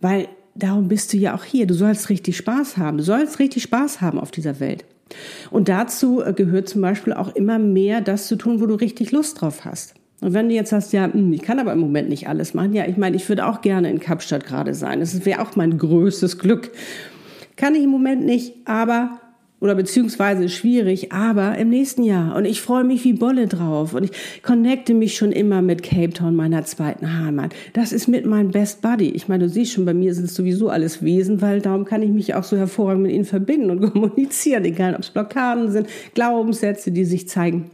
Weil 0.00 0.28
darum 0.54 0.88
bist 0.88 1.12
du 1.12 1.16
ja 1.16 1.34
auch 1.34 1.44
hier. 1.44 1.66
Du 1.66 1.74
sollst 1.74 2.08
richtig 2.10 2.36
Spaß 2.36 2.76
haben. 2.76 2.98
Du 2.98 3.02
sollst 3.02 3.40
richtig 3.40 3.64
Spaß 3.64 4.00
haben 4.00 4.20
auf 4.20 4.30
dieser 4.30 4.60
Welt. 4.60 4.84
Und 5.50 5.68
dazu 5.68 6.22
äh, 6.22 6.32
gehört 6.32 6.68
zum 6.68 6.80
Beispiel 6.80 7.12
auch 7.12 7.34
immer 7.34 7.58
mehr 7.58 8.00
das 8.00 8.28
zu 8.28 8.36
tun, 8.36 8.60
wo 8.60 8.66
du 8.66 8.74
richtig 8.74 9.10
Lust 9.10 9.40
drauf 9.40 9.64
hast. 9.64 9.94
Und 10.20 10.34
wenn 10.34 10.48
du 10.48 10.54
jetzt 10.54 10.70
sagst, 10.70 10.92
ja, 10.92 11.12
hm, 11.12 11.32
ich 11.32 11.42
kann 11.42 11.58
aber 11.58 11.72
im 11.72 11.80
Moment 11.80 12.08
nicht 12.08 12.28
alles 12.28 12.54
machen, 12.54 12.72
ja, 12.72 12.86
ich 12.86 12.96
meine, 12.96 13.16
ich 13.16 13.28
würde 13.28 13.46
auch 13.46 13.60
gerne 13.60 13.90
in 13.90 13.98
Kapstadt 13.98 14.46
gerade 14.46 14.72
sein. 14.72 15.00
Das 15.00 15.26
wäre 15.26 15.42
auch 15.42 15.56
mein 15.56 15.76
größtes 15.76 16.38
Glück. 16.38 16.70
Kann 17.62 17.76
ich 17.76 17.84
im 17.84 17.90
Moment 17.90 18.24
nicht, 18.24 18.54
aber 18.64 19.20
oder 19.60 19.76
beziehungsweise 19.76 20.48
schwierig, 20.48 21.12
aber 21.12 21.56
im 21.58 21.68
nächsten 21.68 22.02
Jahr. 22.02 22.34
Und 22.34 22.44
ich 22.44 22.60
freue 22.60 22.82
mich 22.82 23.04
wie 23.04 23.12
Bolle 23.12 23.46
drauf. 23.46 23.94
Und 23.94 24.02
ich 24.02 24.42
connecte 24.42 24.94
mich 24.94 25.16
schon 25.16 25.30
immer 25.30 25.62
mit 25.62 25.84
Cape 25.84 26.12
Town, 26.12 26.34
meiner 26.34 26.64
zweiten 26.64 27.20
Heimat. 27.20 27.54
Das 27.72 27.92
ist 27.92 28.08
mit 28.08 28.26
meinem 28.26 28.50
Best 28.50 28.82
Buddy. 28.82 29.10
Ich 29.10 29.28
meine, 29.28 29.44
du 29.44 29.48
siehst 29.48 29.74
schon, 29.74 29.84
bei 29.84 29.94
mir 29.94 30.12
sind 30.12 30.24
es 30.24 30.34
sowieso 30.34 30.70
alles 30.70 31.04
Wesen, 31.04 31.40
weil 31.40 31.60
darum 31.60 31.84
kann 31.84 32.02
ich 32.02 32.10
mich 32.10 32.34
auch 32.34 32.42
so 32.42 32.56
hervorragend 32.56 33.04
mit 33.04 33.12
ihnen 33.12 33.24
verbinden 33.24 33.70
und 33.70 33.80
kommunizieren, 33.92 34.64
egal 34.64 34.96
ob 34.96 35.02
es 35.02 35.10
Blockaden 35.10 35.70
sind, 35.70 35.86
Glaubenssätze, 36.14 36.90
die 36.90 37.04
sich 37.04 37.28
zeigen 37.28 37.70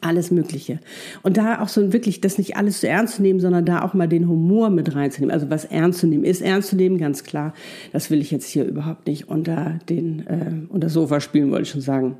alles 0.00 0.30
Mögliche. 0.30 0.78
Und 1.22 1.36
da 1.36 1.60
auch 1.60 1.68
so 1.68 1.92
wirklich 1.92 2.20
das 2.20 2.38
nicht 2.38 2.56
alles 2.56 2.80
so 2.80 2.86
ernst 2.86 3.16
zu 3.16 3.22
nehmen, 3.22 3.40
sondern 3.40 3.64
da 3.64 3.82
auch 3.82 3.94
mal 3.94 4.08
den 4.08 4.28
Humor 4.28 4.70
mit 4.70 4.94
reinzunehmen. 4.94 5.32
Also 5.32 5.50
was 5.50 5.64
ernst 5.64 6.00
zu 6.00 6.06
nehmen 6.06 6.24
ist, 6.24 6.40
ernst 6.40 6.70
zu 6.70 6.76
nehmen, 6.76 6.98
ganz 6.98 7.24
klar. 7.24 7.54
Das 7.92 8.10
will 8.10 8.20
ich 8.20 8.30
jetzt 8.30 8.48
hier 8.48 8.64
überhaupt 8.64 9.06
nicht 9.06 9.28
unter 9.28 9.78
den, 9.88 10.26
äh, 10.26 10.52
unter 10.68 10.88
Sofa 10.88 11.20
spielen, 11.20 11.50
wollte 11.50 11.62
ich 11.62 11.70
schon 11.70 11.80
sagen. 11.80 12.16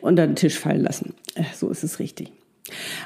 Unter 0.00 0.26
den 0.26 0.36
Tisch 0.36 0.58
fallen 0.58 0.82
lassen. 0.82 1.14
Äh, 1.34 1.44
so 1.54 1.68
ist 1.68 1.84
es 1.84 1.98
richtig. 1.98 2.32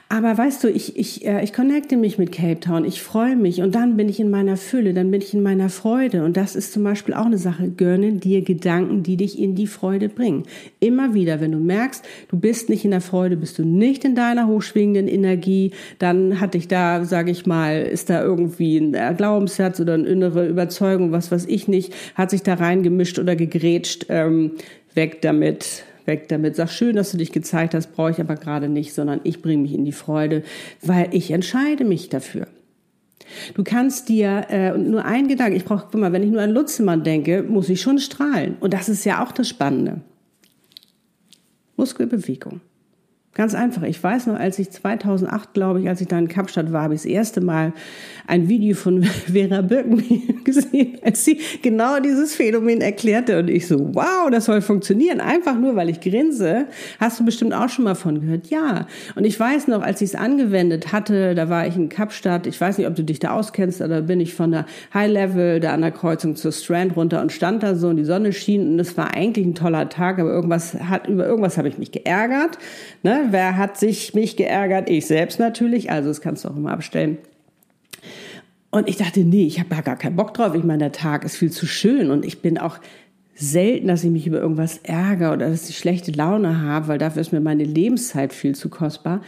Aber 0.08 0.36
weißt 0.36 0.64
du, 0.64 0.68
ich, 0.68 0.96
ich, 0.96 1.26
äh, 1.26 1.42
ich 1.42 1.52
connecte 1.52 1.96
mich 1.96 2.18
mit 2.18 2.32
Cape 2.32 2.60
Town, 2.60 2.84
ich 2.84 3.02
freue 3.02 3.36
mich 3.36 3.62
und 3.62 3.74
dann 3.74 3.96
bin 3.96 4.08
ich 4.08 4.20
in 4.20 4.30
meiner 4.30 4.56
Fülle, 4.56 4.94
dann 4.94 5.10
bin 5.10 5.20
ich 5.20 5.34
in 5.34 5.42
meiner 5.42 5.68
Freude. 5.68 6.24
Und 6.24 6.36
das 6.36 6.56
ist 6.56 6.72
zum 6.72 6.84
Beispiel 6.84 7.14
auch 7.14 7.26
eine 7.26 7.38
Sache. 7.38 7.68
Gönne 7.68 8.12
dir 8.12 8.42
Gedanken, 8.42 9.02
die 9.02 9.16
dich 9.16 9.38
in 9.38 9.54
die 9.54 9.66
Freude 9.66 10.08
bringen. 10.08 10.44
Immer 10.80 11.14
wieder, 11.14 11.40
wenn 11.40 11.52
du 11.52 11.58
merkst, 11.58 12.04
du 12.28 12.38
bist 12.38 12.68
nicht 12.68 12.84
in 12.84 12.90
der 12.90 13.00
Freude, 13.00 13.36
bist 13.36 13.58
du 13.58 13.64
nicht 13.64 14.04
in 14.04 14.14
deiner 14.14 14.46
hochschwingenden 14.46 15.08
Energie, 15.08 15.72
dann 15.98 16.40
hat 16.40 16.54
dich 16.54 16.68
da, 16.68 17.04
sage 17.04 17.30
ich 17.30 17.46
mal, 17.46 17.82
ist 17.82 18.10
da 18.10 18.22
irgendwie 18.22 18.78
ein 18.78 19.16
Glaubenssatz 19.16 19.80
oder 19.80 19.94
eine 19.94 20.06
innere 20.06 20.46
Überzeugung, 20.46 21.12
was 21.12 21.30
weiß 21.30 21.46
ich 21.46 21.68
nicht, 21.68 21.92
hat 22.14 22.30
sich 22.30 22.42
da 22.42 22.54
reingemischt 22.54 23.18
oder 23.18 23.36
gegrätscht, 23.36 24.06
ähm, 24.08 24.52
weg 24.94 25.22
damit 25.22 25.84
weg 26.06 26.28
damit. 26.28 26.56
Sag 26.56 26.70
schön, 26.70 26.96
dass 26.96 27.10
du 27.12 27.18
dich 27.18 27.32
gezeigt 27.32 27.74
hast, 27.74 27.92
brauche 27.94 28.10
ich 28.10 28.20
aber 28.20 28.36
gerade 28.36 28.68
nicht, 28.68 28.94
sondern 28.94 29.20
ich 29.24 29.42
bringe 29.42 29.62
mich 29.62 29.72
in 29.72 29.84
die 29.84 29.92
Freude, 29.92 30.42
weil 30.82 31.08
ich 31.12 31.30
entscheide 31.30 31.84
mich 31.84 32.08
dafür. 32.08 32.46
Du 33.54 33.64
kannst 33.64 34.08
dir 34.08 34.46
äh, 34.50 34.76
nur 34.76 35.04
ein 35.04 35.28
Gedanke, 35.28 35.56
ich 35.56 35.64
brauche, 35.64 35.86
guck 35.90 36.00
mal, 36.00 36.12
wenn 36.12 36.22
ich 36.22 36.30
nur 36.30 36.42
an 36.42 36.50
Lutzemann 36.50 37.04
denke, 37.04 37.42
muss 37.42 37.68
ich 37.68 37.80
schon 37.80 37.98
strahlen. 37.98 38.56
Und 38.60 38.74
das 38.74 38.88
ist 38.88 39.04
ja 39.04 39.24
auch 39.24 39.32
das 39.32 39.48
Spannende. 39.48 40.00
Muskelbewegung. 41.76 42.60
Ganz 43.34 43.52
einfach. 43.52 43.82
Ich 43.82 44.00
weiß 44.00 44.28
noch, 44.28 44.38
als 44.38 44.60
ich 44.60 44.70
2008, 44.70 45.54
glaube 45.54 45.80
ich, 45.80 45.88
als 45.88 46.00
ich 46.00 46.06
da 46.06 46.16
in 46.16 46.28
Kapstadt 46.28 46.72
war, 46.72 46.82
habe 46.82 46.94
ich 46.94 47.02
das 47.02 47.10
erste 47.10 47.40
Mal 47.40 47.72
ein 48.28 48.48
Video 48.48 48.76
von 48.76 49.02
Vera 49.32 49.60
Birken 49.60 50.04
gesehen, 50.44 50.98
als 51.02 51.24
sie 51.24 51.40
genau 51.60 51.98
dieses 51.98 52.36
Phänomen 52.36 52.80
erklärte. 52.80 53.40
Und 53.40 53.50
ich 53.50 53.66
so, 53.66 53.92
wow, 53.92 54.30
das 54.30 54.44
soll 54.44 54.60
funktionieren. 54.60 55.20
Einfach 55.20 55.58
nur, 55.58 55.74
weil 55.74 55.90
ich 55.90 56.00
grinse. 56.00 56.66
Hast 57.00 57.18
du 57.18 57.24
bestimmt 57.24 57.54
auch 57.54 57.68
schon 57.68 57.84
mal 57.84 57.96
von 57.96 58.20
gehört? 58.20 58.46
Ja. 58.50 58.86
Und 59.16 59.24
ich 59.24 59.38
weiß 59.38 59.66
noch, 59.66 59.82
als 59.82 60.00
ich 60.00 60.10
es 60.10 60.14
angewendet 60.14 60.92
hatte, 60.92 61.34
da 61.34 61.48
war 61.48 61.66
ich 61.66 61.74
in 61.74 61.88
Kapstadt. 61.88 62.46
Ich 62.46 62.60
weiß 62.60 62.78
nicht, 62.78 62.86
ob 62.86 62.94
du 62.94 63.02
dich 63.02 63.18
da 63.18 63.32
auskennst, 63.32 63.82
aber 63.82 63.96
da 63.96 64.00
bin 64.02 64.20
ich 64.20 64.34
von 64.34 64.52
der 64.52 64.64
High 64.94 65.10
Level 65.10 65.58
da 65.58 65.74
an 65.74 65.80
der 65.80 65.90
Kreuzung 65.90 66.36
zur 66.36 66.52
Strand 66.52 66.96
runter 66.96 67.20
und 67.20 67.32
stand 67.32 67.64
da 67.64 67.74
so 67.74 67.88
und 67.88 67.96
die 67.96 68.04
Sonne 68.04 68.32
schien 68.32 68.74
und 68.74 68.78
es 68.78 68.96
war 68.96 69.12
eigentlich 69.12 69.44
ein 69.44 69.56
toller 69.56 69.88
Tag, 69.88 70.20
aber 70.20 70.30
irgendwas 70.30 70.74
hat, 70.74 71.08
über 71.08 71.26
irgendwas 71.26 71.58
habe 71.58 71.66
ich 71.66 71.78
mich 71.78 71.90
geärgert. 71.90 72.58
Ne? 73.02 73.23
Wer 73.30 73.56
hat 73.56 73.78
sich 73.78 74.14
mich 74.14 74.36
geärgert? 74.36 74.88
Ich 74.88 75.06
selbst 75.06 75.38
natürlich. 75.38 75.90
Also 75.90 76.08
das 76.08 76.20
kannst 76.20 76.44
du 76.44 76.48
auch 76.48 76.56
immer 76.56 76.72
abstellen. 76.72 77.18
Und 78.70 78.88
ich 78.88 78.96
dachte, 78.96 79.20
nee, 79.20 79.46
ich 79.46 79.60
habe 79.60 79.68
da 79.70 79.82
gar 79.82 79.96
keinen 79.96 80.16
Bock 80.16 80.34
drauf. 80.34 80.54
Ich 80.54 80.64
meine, 80.64 80.78
der 80.78 80.92
Tag 80.92 81.24
ist 81.24 81.36
viel 81.36 81.52
zu 81.52 81.66
schön 81.66 82.10
und 82.10 82.24
ich 82.24 82.42
bin 82.42 82.58
auch 82.58 82.78
selten, 83.36 83.88
dass 83.88 84.04
ich 84.04 84.10
mich 84.10 84.26
über 84.26 84.40
irgendwas 84.40 84.78
ärgere 84.84 85.32
oder 85.32 85.50
dass 85.50 85.68
ich 85.68 85.76
schlechte 85.76 86.12
Laune 86.12 86.62
habe, 86.62 86.88
weil 86.88 86.98
dafür 86.98 87.20
ist 87.20 87.32
mir 87.32 87.40
meine 87.40 87.64
Lebenszeit 87.64 88.32
viel 88.32 88.54
zu 88.54 88.68
kostbar, 88.68 89.22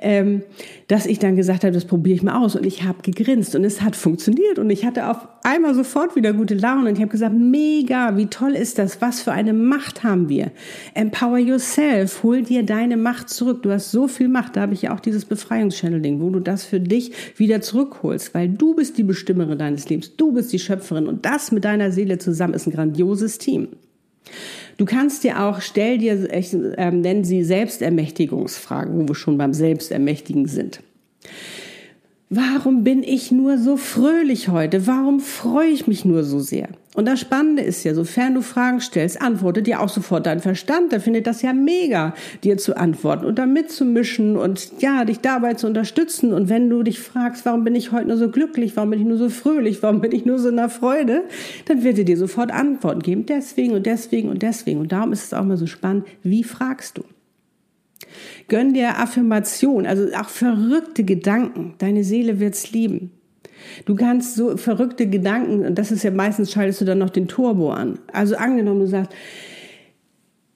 ähm, 0.00 0.42
dass 0.88 1.06
ich 1.06 1.18
dann 1.18 1.36
gesagt 1.36 1.64
habe, 1.64 1.72
das 1.72 1.84
probiere 1.84 2.16
ich 2.16 2.22
mal 2.22 2.42
aus. 2.42 2.56
Und 2.56 2.66
ich 2.66 2.84
habe 2.84 3.02
gegrinst 3.02 3.54
und 3.54 3.64
es 3.64 3.82
hat 3.82 3.96
funktioniert. 3.96 4.58
Und 4.58 4.70
ich 4.70 4.84
hatte 4.84 5.08
auf 5.08 5.28
einmal 5.42 5.74
sofort 5.74 6.16
wieder 6.16 6.32
gute 6.32 6.54
Laune. 6.54 6.88
Und 6.88 6.94
ich 6.96 7.00
habe 7.00 7.10
gesagt, 7.10 7.34
mega, 7.34 8.16
wie 8.16 8.26
toll 8.26 8.52
ist 8.52 8.78
das, 8.78 9.00
was 9.00 9.20
für 9.20 9.32
eine 9.32 9.52
Macht 9.52 10.02
haben 10.02 10.28
wir. 10.28 10.50
Empower 10.94 11.38
yourself, 11.38 12.22
hol 12.22 12.42
dir 12.42 12.64
deine 12.64 12.96
Macht 12.96 13.28
zurück, 13.28 13.62
du 13.62 13.70
hast 13.70 13.90
so 13.90 14.08
viel 14.08 14.28
Macht, 14.28 14.56
da 14.56 14.62
habe 14.62 14.74
ich 14.74 14.82
ja 14.82 14.94
auch 14.94 15.00
dieses 15.00 15.24
Befreiungschanneling, 15.24 16.20
wo 16.20 16.30
du 16.30 16.40
das 16.40 16.64
für 16.64 16.80
dich 16.80 17.12
wieder 17.36 17.60
zurückholst, 17.60 18.34
weil 18.34 18.48
du 18.48 18.74
bist 18.74 18.98
die 18.98 19.02
Bestimmerin 19.02 19.58
deines 19.58 19.88
Lebens, 19.88 20.16
du 20.16 20.32
bist 20.32 20.52
die 20.52 20.58
Schöpferin. 20.58 21.06
Und 21.06 21.24
das 21.24 21.52
mit 21.52 21.64
deiner 21.64 21.92
Seele 21.92 22.18
zusammen 22.18 22.54
ist 22.54 22.66
ein 22.66 22.72
grandioses 22.72 23.38
Team. 23.38 23.49
Team. 23.50 23.68
Du 24.76 24.84
kannst 24.86 25.24
dir 25.24 25.42
auch, 25.42 25.60
stell 25.60 25.98
dir, 25.98 26.30
äh, 26.32 26.90
nennen 26.90 27.24
sie 27.24 27.44
Selbstermächtigungsfragen, 27.44 28.98
wo 28.98 29.08
wir 29.08 29.14
schon 29.14 29.36
beim 29.36 29.52
Selbstermächtigen 29.52 30.46
sind. 30.46 30.80
Warum 32.30 32.84
bin 32.84 33.02
ich 33.02 33.32
nur 33.32 33.58
so 33.58 33.76
fröhlich 33.76 34.48
heute? 34.48 34.86
Warum 34.86 35.20
freue 35.20 35.68
ich 35.68 35.86
mich 35.86 36.04
nur 36.04 36.22
so 36.22 36.38
sehr? 36.38 36.68
Und 36.96 37.06
das 37.06 37.20
Spannende 37.20 37.62
ist 37.62 37.84
ja, 37.84 37.94
sofern 37.94 38.34
du 38.34 38.42
Fragen 38.42 38.80
stellst, 38.80 39.22
antwortet 39.22 39.68
dir 39.68 39.80
auch 39.80 39.88
sofort 39.88 40.26
dein 40.26 40.40
Verstand. 40.40 40.90
Der 40.90 41.00
findet 41.00 41.28
das 41.28 41.40
ja 41.40 41.52
mega, 41.52 42.14
dir 42.42 42.58
zu 42.58 42.76
antworten 42.76 43.24
und 43.26 43.38
da 43.38 43.46
mitzumischen 43.46 44.36
und 44.36 44.72
ja, 44.80 45.04
dich 45.04 45.20
dabei 45.20 45.54
zu 45.54 45.68
unterstützen. 45.68 46.32
Und 46.32 46.48
wenn 46.48 46.68
du 46.68 46.82
dich 46.82 46.98
fragst, 46.98 47.46
warum 47.46 47.62
bin 47.62 47.76
ich 47.76 47.92
heute 47.92 48.08
nur 48.08 48.16
so 48.16 48.28
glücklich? 48.28 48.74
Warum 48.74 48.90
bin 48.90 49.00
ich 49.00 49.06
nur 49.06 49.18
so 49.18 49.28
fröhlich? 49.28 49.84
Warum 49.84 50.00
bin 50.00 50.10
ich 50.10 50.24
nur 50.24 50.40
so 50.40 50.48
in 50.48 50.56
der 50.56 50.68
Freude? 50.68 51.22
Dann 51.66 51.84
wird 51.84 51.96
er 51.98 52.04
dir 52.04 52.16
sofort 52.16 52.50
Antworten 52.50 53.02
geben. 53.02 53.24
Deswegen 53.24 53.74
und 53.74 53.86
deswegen 53.86 54.28
und 54.28 54.42
deswegen. 54.42 54.80
Und 54.80 54.90
darum 54.90 55.12
ist 55.12 55.24
es 55.24 55.32
auch 55.32 55.44
mal 55.44 55.56
so 55.56 55.66
spannend. 55.66 56.06
Wie 56.24 56.42
fragst 56.42 56.98
du? 56.98 57.04
Gönn 58.48 58.74
dir 58.74 58.98
Affirmation, 58.98 59.86
also 59.86 60.08
auch 60.16 60.28
verrückte 60.28 61.04
Gedanken. 61.04 61.74
Deine 61.78 62.02
Seele 62.02 62.40
wird's 62.40 62.72
lieben. 62.72 63.12
Du 63.84 63.94
kannst 63.94 64.34
so 64.34 64.56
verrückte 64.56 65.08
Gedanken, 65.08 65.64
und 65.64 65.78
das 65.78 65.90
ist 65.90 66.02
ja 66.02 66.10
meistens, 66.10 66.52
schaltest 66.52 66.80
du 66.80 66.84
dann 66.84 66.98
noch 66.98 67.10
den 67.10 67.28
Turbo 67.28 67.70
an. 67.70 67.98
Also 68.12 68.36
angenommen, 68.36 68.80
du 68.80 68.86
sagst, 68.86 69.12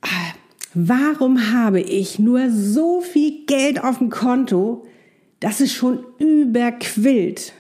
ah, 0.03 0.35
warum 0.75 1.53
habe 1.53 1.81
ich 1.81 2.19
nur 2.19 2.51
so 2.51 3.01
viel 3.01 3.45
Geld 3.47 3.83
auf 3.83 3.99
dem 3.99 4.11
Konto, 4.11 4.87
dass 5.41 5.61
es 5.61 5.73
schon 5.73 6.05
überquillt? 6.19 7.53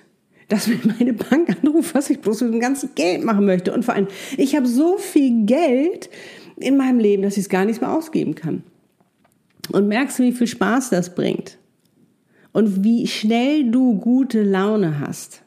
dass 0.48 0.66
mir 0.66 0.78
meine 0.98 1.14
Bank 1.14 1.56
anruft, 1.62 1.94
was 1.94 2.10
ich 2.10 2.20
bloß 2.20 2.42
mit 2.42 2.52
dem 2.52 2.60
ganzen 2.60 2.90
Geld 2.94 3.24
machen 3.24 3.46
möchte. 3.46 3.72
Und 3.72 3.84
vor 3.84 3.94
allem, 3.94 4.08
ich 4.36 4.54
habe 4.54 4.66
so 4.66 4.98
viel 4.98 5.46
Geld 5.46 6.10
in 6.56 6.76
meinem 6.76 6.98
Leben, 6.98 7.22
dass 7.22 7.36
ich 7.36 7.44
es 7.44 7.48
gar 7.48 7.64
nicht 7.64 7.80
mehr 7.80 7.92
ausgeben 7.92 8.34
kann. 8.34 8.62
Und 9.72 9.88
merkst 9.88 10.18
du, 10.18 10.22
wie 10.22 10.32
viel 10.32 10.46
Spaß 10.46 10.90
das 10.90 11.14
bringt? 11.14 11.58
Und 12.54 12.84
wie 12.84 13.08
schnell 13.08 13.68
du 13.70 13.98
gute 13.98 14.44
Laune 14.44 15.00
hast. 15.00 15.42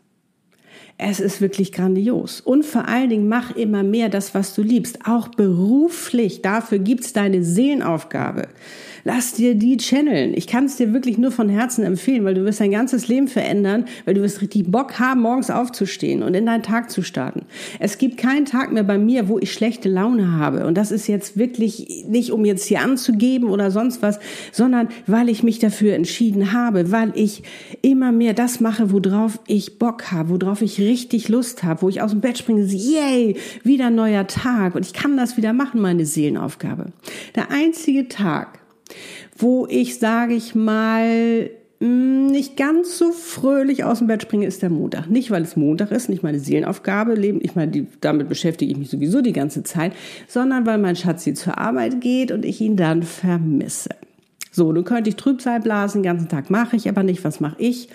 Es 0.97 1.21
ist 1.21 1.39
wirklich 1.39 1.71
grandios. 1.71 2.41
Und 2.41 2.65
vor 2.65 2.89
allen 2.89 3.09
Dingen 3.09 3.29
mach 3.29 3.55
immer 3.55 3.81
mehr 3.81 4.09
das, 4.09 4.35
was 4.35 4.53
du 4.53 4.61
liebst, 4.61 5.05
auch 5.05 5.29
beruflich. 5.29 6.41
Dafür 6.41 6.79
gibt's 6.79 7.13
deine 7.13 7.43
Seelenaufgabe. 7.43 8.49
Lass 9.07 9.31
dir 9.31 9.55
die 9.55 9.77
channeln. 9.77 10.33
Ich 10.35 10.47
kann 10.47 10.65
es 10.65 10.75
dir 10.75 10.91
wirklich 10.91 11.17
nur 11.17 11.31
von 11.31 11.47
Herzen 11.47 11.85
empfehlen, 11.85 12.25
weil 12.25 12.33
du 12.33 12.43
wirst 12.43 12.59
dein 12.59 12.71
ganzes 12.71 13.07
Leben 13.07 13.29
verändern, 13.29 13.85
weil 14.03 14.15
du 14.15 14.21
wirst 14.21 14.41
richtig 14.41 14.69
Bock 14.69 14.99
haben, 14.99 15.21
morgens 15.21 15.49
aufzustehen 15.49 16.23
und 16.23 16.33
in 16.33 16.45
deinen 16.45 16.61
Tag 16.61 16.91
zu 16.91 17.01
starten. 17.01 17.43
Es 17.79 17.99
gibt 17.99 18.17
keinen 18.17 18.43
Tag 18.43 18.73
mehr 18.73 18.83
bei 18.83 18.97
mir, 18.97 19.29
wo 19.29 19.39
ich 19.39 19.53
schlechte 19.53 19.87
Laune 19.87 20.33
habe. 20.33 20.67
Und 20.67 20.77
das 20.77 20.91
ist 20.91 21.07
jetzt 21.07 21.37
wirklich 21.37 22.03
nicht, 22.05 22.33
um 22.33 22.43
jetzt 22.43 22.65
hier 22.65 22.81
anzugeben 22.81 23.47
oder 23.47 23.71
sonst 23.71 24.01
was, 24.01 24.19
sondern 24.51 24.89
weil 25.05 25.29
ich 25.29 25.41
mich 25.41 25.59
dafür 25.59 25.93
entschieden 25.93 26.51
habe, 26.51 26.91
weil 26.91 27.13
ich 27.15 27.43
immer 27.81 28.11
mehr 28.11 28.33
das 28.33 28.59
mache, 28.59 28.91
worauf 28.91 29.39
ich 29.47 29.79
Bock 29.79 30.11
habe, 30.11 30.41
worauf 30.41 30.61
ich 30.61 30.81
richtig 30.81 31.29
Lust 31.29 31.63
habe, 31.63 31.81
wo 31.81 31.87
ich 31.87 32.01
aus 32.01 32.11
dem 32.11 32.19
Bett 32.19 32.39
springe, 32.39 32.65
yay, 32.65 33.37
wieder 33.63 33.89
neuer 33.89 34.27
Tag 34.27 34.75
und 34.75 34.85
ich 34.85 34.91
kann 34.91 35.15
das 35.15 35.37
wieder 35.37 35.53
machen, 35.53 35.79
meine 35.79 36.05
Seelenaufgabe. 36.05 36.87
Der 37.37 37.51
einzige 37.51 38.09
Tag, 38.09 38.59
wo 39.38 39.67
ich, 39.67 40.00
sage 40.00 40.34
ich 40.34 40.56
mal, 40.56 41.50
mm, 41.79 42.27
nicht 42.27 42.58
ganz 42.58 42.98
so 42.98 43.12
fröhlich 43.12 43.84
aus 43.84 44.00
dem 44.00 44.08
Bett 44.08 44.22
springe, 44.24 44.46
ist 44.46 44.62
der 44.62 44.70
Montag. 44.70 45.10
Nicht, 45.10 45.32
weil 45.32 45.44
es 45.44 45.56
Montag 45.56 45.91
ist, 45.91 46.10
nicht 46.10 46.24
meine 46.24 46.39
Seelenaufgabe, 46.39 47.13
leben, 47.13 47.39
ich 47.41 47.56
meine, 47.56 47.72
die, 47.72 47.88
damit 48.01 48.29
beschäftige 48.29 48.72
ich 48.72 48.77
mich 48.77 48.89
sowieso 48.89 49.22
die 49.22 49.34
ganze 49.34 49.63
Zeit, 49.63 49.94
sondern 50.27 50.65
weil 50.65 50.77
mein 50.77 50.96
Schatz 50.96 51.24
hier 51.24 51.36
zur 51.36 51.58
Arbeit 51.58 52.01
geht 52.01 52.32
und 52.32 52.46
ich 52.46 52.62
ihn 52.62 52.75
dann 52.75 53.03
vermisse. 53.03 53.89
So, 54.51 54.72
nun 54.72 54.84
könnte 54.86 55.10
ich 55.10 55.15
Trübsal 55.15 55.60
blasen, 55.60 56.01
den 56.01 56.12
ganzen 56.12 56.29
Tag 56.29 56.50
mache 56.50 56.75
ich 56.75 56.89
aber 56.89 57.03
nicht. 57.03 57.24
Was 57.24 57.39
mache 57.39 57.58
ich? 57.60 57.89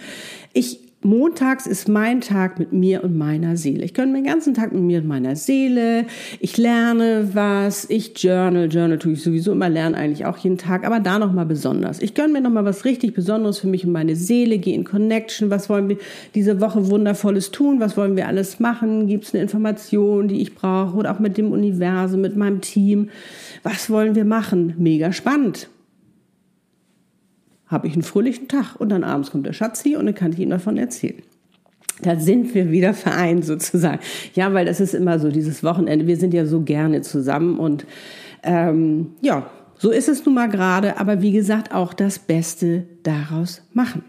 Ich 0.53 0.92
Montags 1.05 1.67
ist 1.67 1.89
mein 1.89 2.21
Tag 2.21 2.61
mit 2.61 2.73
mir 2.73 3.03
und 3.03 3.19
meiner 3.19 3.57
Seele. 3.57 3.85
Ich 3.85 3.93
gönne 3.93 4.13
mir 4.13 4.19
den 4.19 4.27
ganzen 4.27 4.55
Tag 4.55 4.73
mit 4.73 4.83
mir 4.83 5.01
und 5.01 5.09
meiner 5.09 5.35
Seele. 5.35 6.07
Ich 6.39 6.57
lerne 6.59 7.31
was, 7.33 7.91
ich 7.91 8.13
journal. 8.23 8.69
Journal 8.71 8.99
tue 8.99 9.15
ich 9.15 9.23
sowieso 9.23 9.51
immer, 9.51 9.69
lernen 9.69 9.97
eigentlich 9.97 10.27
auch 10.27 10.39
jeden 10.39 10.59
Tag, 10.59 10.87
aber 10.87 11.01
da 11.01 11.19
nochmal 11.19 11.47
besonders. 11.47 12.01
Ich 12.01 12.15
gönne 12.15 12.35
mir 12.35 12.41
nochmal 12.41 12.65
was 12.65 12.85
richtig 12.85 13.15
Besonderes 13.15 13.59
für 13.59 13.67
mich 13.67 13.85
und 13.85 13.91
meine 13.91 14.15
Seele, 14.15 14.59
gehe 14.59 14.77
in 14.77 14.85
Connection. 14.85 15.51
Was 15.51 15.69
wollen 15.69 15.89
wir 15.89 15.97
diese 16.37 16.61
Woche 16.61 16.89
Wundervolles 16.89 17.51
tun? 17.51 17.81
Was 17.81 17.97
wollen 17.97 18.15
wir 18.15 18.29
alles 18.29 18.61
machen? 18.61 19.09
Gibt 19.09 19.25
es 19.25 19.35
eine 19.35 19.43
Information, 19.43 20.29
die 20.29 20.41
ich 20.41 20.55
brauche? 20.55 20.97
Oder 20.97 21.13
auch 21.13 21.19
mit 21.19 21.37
dem 21.37 21.51
Universum, 21.51 22.21
mit 22.21 22.37
meinem 22.37 22.61
Team? 22.61 23.11
Was 23.65 23.91
wollen 23.91 24.15
wir 24.15 24.25
machen? 24.25 24.75
Mega 24.79 25.13
spannend 25.13 25.69
habe 27.73 27.89
ich 27.89 27.95
einen 27.95 28.03
fröhlichen 28.03 28.49
Tag 28.49 28.77
und 28.79 28.91
dann 28.91 29.03
abends 29.03 29.31
kommt 29.31 29.47
der 29.47 29.53
Schatzi 29.53 29.97
und 29.97 30.07
dann 30.07 30.15
kann 30.15 30.33
ich 30.33 30.39
ihm 30.39 30.51
davon 30.51 30.77
erzählen. 30.77 31.23
Da 32.03 32.19
sind 32.19 32.55
wir 32.55 32.71
wieder 32.71 32.95
vereint 32.95 33.45
sozusagen. 33.45 34.01
Ja, 34.35 34.53
weil 34.55 34.67
das 34.67 34.81
ist 34.81 34.95
immer 34.95 35.19
so 35.19 35.31
dieses 35.31 35.63
Wochenende. 35.63 36.07
Wir 36.07 36.17
sind 36.17 36.35
ja 36.35 36.47
so 36.47 36.63
gerne 36.63 37.03
zusammen 37.03 37.59
und 37.59 37.87
ähm, 38.43 39.13
ja, 39.21 39.51
so 39.79 39.91
ist 39.91 40.09
es 40.09 40.25
nun 40.25 40.35
mal 40.35 40.49
gerade. 40.49 40.99
Aber 40.99 41.23
wie 41.23 41.33
gesagt, 41.33 41.75
auch 41.75 41.93
das 41.95 42.19
Beste 42.19 42.85
daraus 43.03 43.63
machen. 43.73 44.05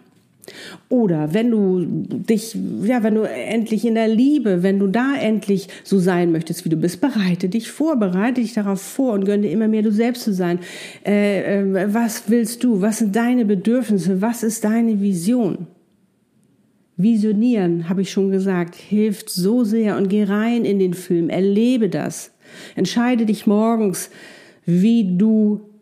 Oder 0.90 1.34
wenn 1.34 1.52
du 1.52 1.86
dich, 1.86 2.56
ja, 2.84 3.04
wenn 3.04 3.16
du 3.16 3.24
endlich 3.24 3.86
in 3.86 3.96
der 3.96 4.08
Liebe, 4.08 4.64
wenn 4.64 4.80
du 4.80 4.88
da 4.88 5.16
endlich 5.20 5.68
so 5.84 6.00
sein 6.00 6.32
möchtest, 6.32 6.66
wie 6.66 6.70
du 6.70 6.76
bist, 6.76 7.02
bereite 7.02 7.50
dich 7.50 7.72
vor, 7.72 7.96
bereite 7.96 8.42
dich 8.42 8.54
darauf 8.54 8.82
vor 8.82 9.14
und 9.14 9.26
gönne 9.26 9.44
dir 9.44 9.52
immer 9.52 9.68
mehr 9.68 9.82
du 9.82 9.92
selbst 9.92 10.24
zu 10.24 10.34
sein. 10.34 10.60
Äh, 11.06 11.62
äh, 11.62 11.94
was 11.94 12.24
willst 12.28 12.64
du? 12.64 12.82
Was 12.82 13.00
sind 13.00 13.16
deine 13.16 13.46
Bedürfnisse? 13.46 14.22
Was 14.22 14.44
ist 14.44 14.64
deine 14.64 15.02
Vision? 15.02 15.68
Visionieren, 16.96 17.90
habe 17.90 18.04
ich 18.04 18.12
schon 18.12 18.30
gesagt, 18.30 18.76
hilft 18.76 19.30
so 19.30 19.64
sehr 19.64 19.98
und 19.98 20.10
geh 20.10 20.24
rein 20.24 20.64
in 20.64 20.78
den 20.78 20.94
Film, 20.94 21.30
erlebe 21.30 21.90
das. 21.90 22.32
Entscheide 22.76 23.26
dich 23.26 23.48
morgens, 23.48 24.12
wie 24.66 25.18
du 25.18 25.73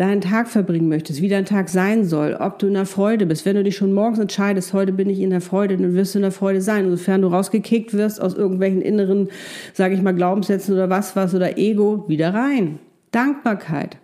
deinen 0.00 0.22
Tag 0.22 0.48
verbringen 0.48 0.88
möchtest, 0.88 1.20
wie 1.20 1.28
dein 1.28 1.44
Tag 1.44 1.68
sein 1.68 2.06
soll, 2.06 2.34
ob 2.40 2.58
du 2.58 2.68
in 2.68 2.72
der 2.72 2.86
Freude 2.86 3.26
bist. 3.26 3.44
Wenn 3.44 3.56
du 3.56 3.62
dich 3.62 3.76
schon 3.76 3.92
morgens 3.92 4.18
entscheidest, 4.18 4.72
heute 4.72 4.92
bin 4.92 5.10
ich 5.10 5.20
in 5.20 5.28
der 5.28 5.42
Freude, 5.42 5.76
dann 5.76 5.92
wirst 5.92 6.14
du 6.14 6.20
in 6.20 6.22
der 6.22 6.32
Freude 6.32 6.62
sein. 6.62 6.86
Und 6.86 6.92
sofern 6.92 7.20
du 7.20 7.28
rausgekickt 7.28 7.92
wirst 7.92 8.18
aus 8.18 8.34
irgendwelchen 8.34 8.80
inneren, 8.80 9.28
sage 9.74 9.94
ich 9.94 10.00
mal, 10.00 10.14
Glaubenssätzen 10.14 10.72
oder 10.72 10.88
was 10.88 11.16
was 11.16 11.34
oder 11.34 11.58
Ego, 11.58 12.06
wieder 12.08 12.32
rein. 12.32 12.78
Dankbarkeit. 13.10 13.98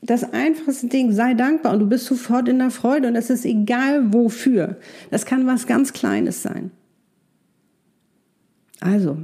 Das 0.00 0.32
einfachste 0.32 0.88
Ding, 0.88 1.12
sei 1.12 1.34
dankbar 1.34 1.74
und 1.74 1.78
du 1.78 1.88
bist 1.88 2.06
sofort 2.06 2.48
in 2.48 2.58
der 2.58 2.70
Freude 2.70 3.06
und 3.06 3.14
es 3.14 3.30
ist 3.30 3.44
egal 3.44 4.12
wofür. 4.12 4.78
Das 5.12 5.26
kann 5.26 5.46
was 5.46 5.68
ganz 5.68 5.92
Kleines 5.92 6.42
sein. 6.42 6.72
Also, 8.80 9.18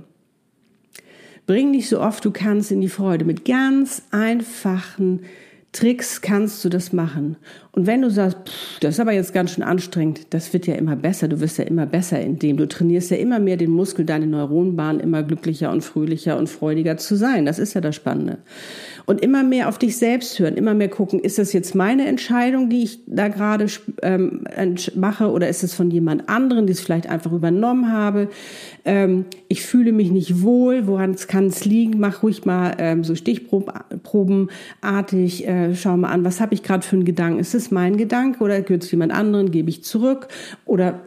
bring 1.46 1.72
dich 1.72 1.88
so 1.88 2.00
oft 2.00 2.24
du 2.24 2.30
kannst 2.30 2.70
in 2.70 2.80
die 2.80 2.88
Freude 2.88 3.24
mit 3.24 3.44
ganz 3.44 4.02
einfachen 4.12 5.22
Tricks 5.72 6.22
kannst 6.22 6.64
du 6.64 6.70
das 6.70 6.92
machen. 6.92 7.36
Und 7.72 7.86
wenn 7.86 8.02
du 8.02 8.10
sagst, 8.10 8.38
pff, 8.48 8.80
das 8.80 8.94
ist 8.94 9.00
aber 9.00 9.12
jetzt 9.12 9.34
ganz 9.34 9.52
schön 9.52 9.62
anstrengend, 9.62 10.28
das 10.30 10.52
wird 10.52 10.66
ja 10.66 10.74
immer 10.74 10.96
besser, 10.96 11.28
du 11.28 11.40
wirst 11.40 11.58
ja 11.58 11.64
immer 11.64 11.86
besser, 11.86 12.20
indem 12.20 12.56
du 12.56 12.66
trainierst 12.66 13.10
ja 13.10 13.18
immer 13.18 13.38
mehr 13.38 13.56
den 13.56 13.70
Muskel, 13.70 14.04
deine 14.04 14.26
Neuronbahn 14.26 14.98
immer 14.98 15.22
glücklicher 15.22 15.70
und 15.70 15.82
fröhlicher 15.82 16.38
und 16.38 16.48
freudiger 16.48 16.96
zu 16.96 17.16
sein. 17.16 17.44
Das 17.44 17.58
ist 17.58 17.74
ja 17.74 17.80
das 17.80 17.94
Spannende. 17.94 18.38
Und 19.06 19.20
immer 19.20 19.42
mehr 19.42 19.68
auf 19.68 19.78
dich 19.78 19.96
selbst 19.96 20.38
hören, 20.38 20.56
immer 20.56 20.74
mehr 20.74 20.88
gucken, 20.88 21.20
ist 21.20 21.38
das 21.38 21.52
jetzt 21.52 21.74
meine 21.74 22.06
Entscheidung, 22.06 22.68
die 22.68 22.82
ich 22.82 23.00
da 23.06 23.28
gerade 23.28 23.66
ähm, 24.02 24.44
mache, 24.96 25.30
oder 25.30 25.48
ist 25.48 25.62
es 25.62 25.74
von 25.74 25.90
jemand 25.90 26.28
anderen, 26.28 26.66
die 26.66 26.72
es 26.72 26.80
vielleicht 26.80 27.08
einfach 27.08 27.32
übernommen 27.32 27.92
habe? 27.92 28.28
Ähm, 28.84 29.26
ich 29.48 29.62
fühle 29.62 29.92
mich 29.92 30.10
nicht 30.10 30.42
wohl, 30.42 30.86
woran 30.86 31.16
kann 31.16 31.46
es 31.46 31.64
liegen? 31.64 32.00
Mach 32.00 32.22
ruhig 32.22 32.44
mal 32.44 32.74
ähm, 32.78 33.04
so 33.04 33.14
Stichprobenartig, 33.14 35.46
äh, 35.46 35.57
schau 35.74 35.96
mal 35.96 36.10
an, 36.10 36.24
was 36.24 36.40
habe 36.40 36.54
ich 36.54 36.62
gerade 36.62 36.86
für 36.86 36.96
einen 36.96 37.04
Gedanken? 37.04 37.38
Ist 37.38 37.54
es 37.54 37.70
mein 37.70 37.96
Gedanke 37.96 38.42
oder 38.42 38.60
gehört 38.62 38.84
es 38.84 38.90
jemand 38.90 39.12
anderen? 39.12 39.50
Gebe 39.50 39.70
ich 39.70 39.84
zurück? 39.84 40.28
Oder 40.64 41.00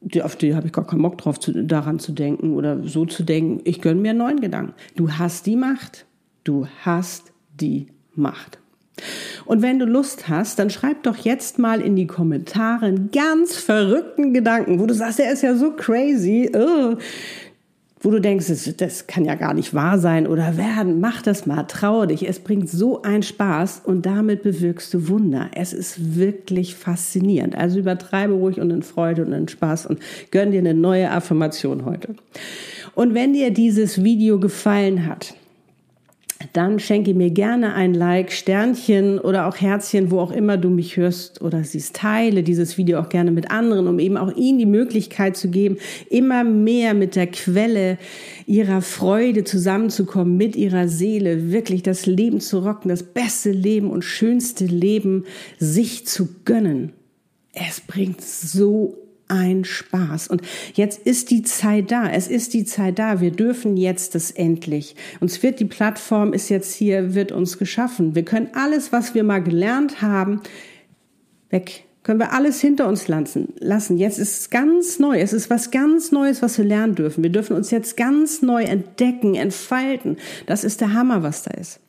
die, 0.00 0.22
auf 0.22 0.36
die 0.36 0.54
habe 0.54 0.66
ich 0.66 0.72
gar 0.72 0.86
keinen 0.86 1.02
Bock 1.02 1.18
drauf, 1.18 1.40
zu, 1.40 1.52
daran 1.64 1.98
zu 1.98 2.12
denken 2.12 2.54
oder 2.54 2.82
so 2.86 3.04
zu 3.04 3.22
denken. 3.22 3.60
Ich 3.64 3.80
gönne 3.80 4.00
mir 4.00 4.10
einen 4.10 4.18
neuen 4.18 4.40
Gedanken. 4.40 4.74
Du 4.96 5.12
hast 5.12 5.46
die 5.46 5.56
Macht. 5.56 6.06
Du 6.44 6.66
hast 6.82 7.32
die 7.60 7.88
Macht. 8.14 8.58
Und 9.44 9.62
wenn 9.62 9.78
du 9.78 9.86
Lust 9.86 10.28
hast, 10.28 10.58
dann 10.58 10.70
schreib 10.70 11.04
doch 11.04 11.16
jetzt 11.16 11.58
mal 11.58 11.80
in 11.80 11.96
die 11.96 12.06
Kommentare 12.06 12.86
einen 12.86 13.10
ganz 13.10 13.56
verrückten 13.56 14.34
Gedanken, 14.34 14.80
wo 14.80 14.86
du 14.86 14.94
sagst, 14.94 15.18
der 15.18 15.32
ist 15.32 15.42
ja 15.42 15.54
so 15.54 15.72
crazy, 15.72 16.50
oh, 16.54 16.96
wo 18.00 18.10
du 18.10 18.20
denkst, 18.20 18.48
das, 18.48 18.76
das 18.76 19.06
kann 19.06 19.24
ja 19.24 19.34
gar 19.34 19.54
nicht 19.54 19.74
wahr 19.74 19.98
sein 19.98 20.26
oder 20.26 20.56
werden. 20.56 21.00
Mach 21.00 21.22
das 21.22 21.46
mal, 21.46 21.64
trau 21.64 22.06
dich. 22.06 22.28
Es 22.28 22.38
bringt 22.38 22.68
so 22.68 23.02
einen 23.02 23.22
Spaß 23.22 23.82
und 23.84 24.06
damit 24.06 24.42
bewirkst 24.42 24.92
du 24.94 25.08
Wunder. 25.08 25.50
Es 25.54 25.72
ist 25.72 26.16
wirklich 26.16 26.76
faszinierend. 26.76 27.56
Also 27.56 27.78
übertreibe 27.78 28.34
ruhig 28.34 28.60
und 28.60 28.70
in 28.70 28.82
Freude 28.82 29.24
und 29.24 29.32
in 29.32 29.48
Spaß 29.48 29.86
und 29.86 29.98
gönn 30.30 30.52
dir 30.52 30.60
eine 30.60 30.74
neue 30.74 31.10
Affirmation 31.10 31.84
heute. 31.84 32.14
Und 32.94 33.14
wenn 33.14 33.32
dir 33.32 33.52
dieses 33.52 34.02
Video 34.02 34.38
gefallen 34.40 35.06
hat, 35.06 35.34
dann 36.52 36.78
schenke 36.78 37.14
mir 37.14 37.30
gerne 37.30 37.74
ein 37.74 37.94
Like, 37.94 38.30
Sternchen 38.30 39.18
oder 39.18 39.48
auch 39.48 39.56
Herzchen, 39.56 40.12
wo 40.12 40.20
auch 40.20 40.30
immer 40.30 40.56
du 40.56 40.70
mich 40.70 40.96
hörst 40.96 41.42
oder 41.42 41.64
siehst. 41.64 41.96
Teile 41.96 42.44
dieses 42.44 42.78
Video 42.78 43.00
auch 43.00 43.08
gerne 43.08 43.32
mit 43.32 43.50
anderen, 43.50 43.88
um 43.88 43.98
eben 43.98 44.16
auch 44.16 44.34
ihnen 44.36 44.58
die 44.58 44.66
Möglichkeit 44.66 45.36
zu 45.36 45.48
geben, 45.48 45.78
immer 46.10 46.44
mehr 46.44 46.94
mit 46.94 47.16
der 47.16 47.26
Quelle 47.26 47.98
ihrer 48.46 48.82
Freude 48.82 49.42
zusammenzukommen, 49.42 50.36
mit 50.36 50.54
ihrer 50.54 50.86
Seele, 50.86 51.50
wirklich 51.50 51.82
das 51.82 52.06
Leben 52.06 52.40
zu 52.40 52.60
rocken, 52.60 52.88
das 52.88 53.02
beste 53.02 53.50
Leben 53.50 53.90
und 53.90 54.02
schönste 54.02 54.64
Leben 54.64 55.24
sich 55.58 56.06
zu 56.06 56.28
gönnen. 56.44 56.92
Es 57.52 57.80
bringt 57.80 58.20
so 58.20 59.07
ein 59.28 59.64
Spaß. 59.64 60.28
Und 60.28 60.42
jetzt 60.74 61.00
ist 61.06 61.30
die 61.30 61.42
Zeit 61.42 61.90
da. 61.90 62.08
Es 62.08 62.28
ist 62.28 62.54
die 62.54 62.64
Zeit 62.64 62.98
da. 62.98 63.20
Wir 63.20 63.30
dürfen 63.30 63.76
jetzt 63.76 64.14
das 64.14 64.30
endlich. 64.30 64.96
Uns 65.20 65.42
wird 65.42 65.60
die 65.60 65.64
Plattform 65.64 66.32
ist 66.32 66.48
jetzt 66.48 66.74
hier, 66.74 67.14
wird 67.14 67.32
uns 67.32 67.58
geschaffen. 67.58 68.14
Wir 68.14 68.24
können 68.24 68.48
alles, 68.54 68.92
was 68.92 69.14
wir 69.14 69.24
mal 69.24 69.42
gelernt 69.42 70.02
haben, 70.02 70.40
weg. 71.50 71.84
Können 72.02 72.20
wir 72.20 72.32
alles 72.32 72.60
hinter 72.60 72.88
uns 72.88 73.06
lassen. 73.06 73.98
Jetzt 73.98 74.18
ist 74.18 74.40
es 74.40 74.50
ganz 74.50 74.98
neu. 74.98 75.20
Es 75.20 75.34
ist 75.34 75.50
was 75.50 75.70
ganz 75.70 76.10
Neues, 76.10 76.40
was 76.40 76.56
wir 76.56 76.64
lernen 76.64 76.94
dürfen. 76.94 77.22
Wir 77.22 77.30
dürfen 77.30 77.54
uns 77.54 77.70
jetzt 77.70 77.98
ganz 77.98 78.40
neu 78.40 78.62
entdecken, 78.62 79.34
entfalten. 79.34 80.16
Das 80.46 80.64
ist 80.64 80.80
der 80.80 80.94
Hammer, 80.94 81.22
was 81.22 81.42
da 81.42 81.50
ist. 81.50 81.80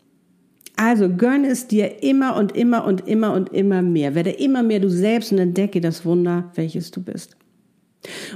Also 0.81 1.09
gönn 1.09 1.43
es 1.43 1.67
dir 1.67 2.03
immer 2.03 2.37
und 2.37 2.55
immer 2.55 2.85
und 2.85 3.05
immer 3.05 3.33
und 3.33 3.51
immer 3.51 3.81
mehr. 3.81 4.15
Werde 4.15 4.29
immer 4.29 4.63
mehr 4.63 4.79
du 4.79 4.89
selbst 4.89 5.29
und 5.33 5.37
entdecke 5.37 5.81
das 5.81 6.05
Wunder, 6.05 6.53
welches 6.55 6.89
du 6.91 7.03
bist. 7.03 7.35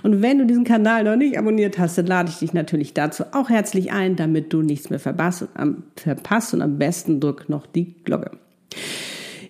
Und 0.04 0.22
wenn 0.22 0.40
du 0.40 0.46
diesen 0.46 0.66
Kanal 0.66 1.06
noch 1.06 1.16
nicht 1.16 1.38
abonniert 1.38 1.80
hast, 1.80 1.98
dann 1.98 2.06
lade 2.06 2.30
ich 2.30 2.40
dich 2.40 2.52
natürlich 2.54 2.94
dazu 2.94 3.24
auch 3.32 3.50
herzlich 3.50 3.94
ein, 3.94 4.18
damit 4.18 4.52
du 4.52 4.62
nichts 4.62 4.90
mehr 4.90 5.00
verpasst, 5.00 5.48
und 6.53 6.62
am 6.62 6.77
besten 6.77 7.22
drück 7.22 7.48
noch 7.48 7.66
die 7.66 7.96
Glocke. 8.03 8.32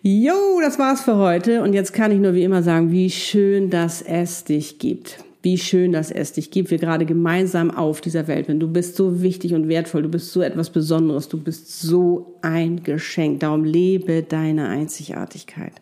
Jo, 0.03 0.61
das 0.61 0.77
war's 0.77 1.01
für 1.01 1.17
heute 1.17 1.63
und 1.63 1.73
jetzt 1.73 1.93
kann 1.93 2.11
ich 2.11 2.19
nur 2.19 2.35
wie 2.35 2.43
immer 2.43 2.61
sagen, 2.61 2.91
wie 2.91 3.09
schön, 3.09 3.71
dass 3.71 4.03
es 4.03 4.43
dich 4.43 4.77
gibt 4.77 5.23
wie 5.43 5.57
schön, 5.57 5.91
dass 5.91 6.09
es 6.09 6.31
dich 6.31 6.51
gibt, 6.51 6.71
wir 6.71 6.77
gerade 6.77 7.05
gemeinsam 7.05 7.69
auf 7.69 7.99
dieser 7.99 8.27
Welt 8.27 8.47
sind. 8.47 8.61
Du 8.61 8.67
bist 8.67 8.95
so 8.95 9.21
wichtig 9.21 9.53
und 9.53 9.67
wertvoll, 9.67 10.01
du 10.01 10.09
bist 10.09 10.31
so 10.31 10.41
etwas 10.41 10.69
Besonderes, 10.69 11.27
du 11.27 11.37
bist 11.37 11.81
so 11.81 12.37
ein 12.41 12.81
Geschenk. 12.83 13.41
Darum 13.41 13.65
lebe 13.65 14.23
deine 14.23 14.69
Einzigartigkeit. 14.69 15.73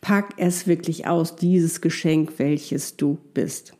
Pack 0.00 0.34
es 0.38 0.66
wirklich 0.66 1.06
aus, 1.06 1.36
dieses 1.36 1.80
Geschenk, 1.80 2.32
welches 2.38 2.96
du 2.96 3.18
bist. 3.32 3.74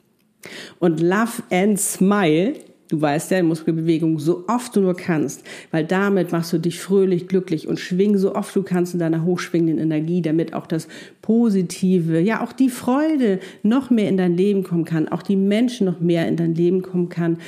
Und 0.78 1.00
Love 1.00 1.42
and 1.50 1.78
Smile 1.78 2.54
Du 2.88 3.00
weißt 3.00 3.32
ja, 3.32 3.42
Muskelbewegung 3.42 4.20
so 4.20 4.44
oft 4.46 4.76
du 4.76 4.80
nur 4.80 4.94
kannst, 4.94 5.42
weil 5.72 5.84
damit 5.84 6.30
machst 6.30 6.52
du 6.52 6.58
dich 6.58 6.78
fröhlich, 6.80 7.26
glücklich 7.26 7.66
und 7.66 7.80
schwing 7.80 8.16
so 8.16 8.34
oft 8.34 8.54
du 8.54 8.62
kannst 8.62 8.94
in 8.94 9.00
deiner 9.00 9.24
hochschwingenden 9.24 9.78
Energie, 9.78 10.22
damit 10.22 10.54
auch 10.54 10.66
das 10.66 10.86
Positive, 11.20 12.20
ja 12.20 12.44
auch 12.44 12.52
die 12.52 12.70
Freude 12.70 13.40
noch 13.64 13.90
mehr 13.90 14.08
in 14.08 14.16
dein 14.16 14.36
Leben 14.36 14.62
kommen 14.62 14.84
kann, 14.84 15.08
auch 15.08 15.22
die 15.22 15.36
Menschen 15.36 15.86
noch 15.86 15.98
mehr 16.00 16.28
in 16.28 16.36
dein 16.36 16.54
Leben 16.54 16.82
kommen 16.82 17.08
kann, 17.08 17.38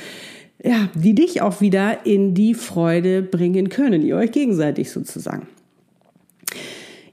ja, 0.61 0.89
die 0.93 1.15
dich 1.15 1.41
auch 1.41 1.61
wieder 1.61 2.05
in 2.05 2.33
die 2.33 2.53
Freude 2.53 3.21
bringen 3.21 3.69
können, 3.69 4.01
ihr 4.01 4.17
euch 4.17 4.33
gegenseitig 4.33 4.91
sozusagen. 4.91 5.47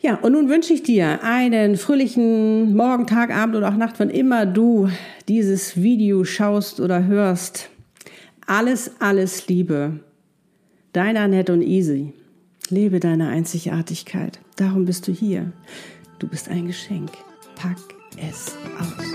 Ja, 0.00 0.16
und 0.16 0.32
nun 0.32 0.48
wünsche 0.48 0.72
ich 0.72 0.82
dir 0.82 1.22
einen 1.22 1.76
fröhlichen 1.76 2.76
Morgen, 2.76 3.06
Tag, 3.06 3.34
Abend 3.34 3.54
oder 3.54 3.68
auch 3.68 3.76
Nacht, 3.76 3.96
wann 3.98 4.10
immer 4.10 4.46
du 4.46 4.88
dieses 5.28 5.80
Video 5.80 6.24
schaust 6.24 6.80
oder 6.80 7.06
hörst. 7.06 7.70
Alles, 8.46 8.92
alles 9.00 9.48
Liebe. 9.48 9.98
Deine 10.92 11.20
Annette 11.20 11.52
und 11.52 11.62
Easy. 11.62 12.12
Lebe 12.68 13.00
deine 13.00 13.28
Einzigartigkeit. 13.28 14.38
Darum 14.54 14.84
bist 14.84 15.08
du 15.08 15.12
hier. 15.12 15.52
Du 16.20 16.28
bist 16.28 16.48
ein 16.48 16.66
Geschenk. 16.68 17.10
Pack 17.56 17.78
es 18.16 18.56
aus. 18.78 19.14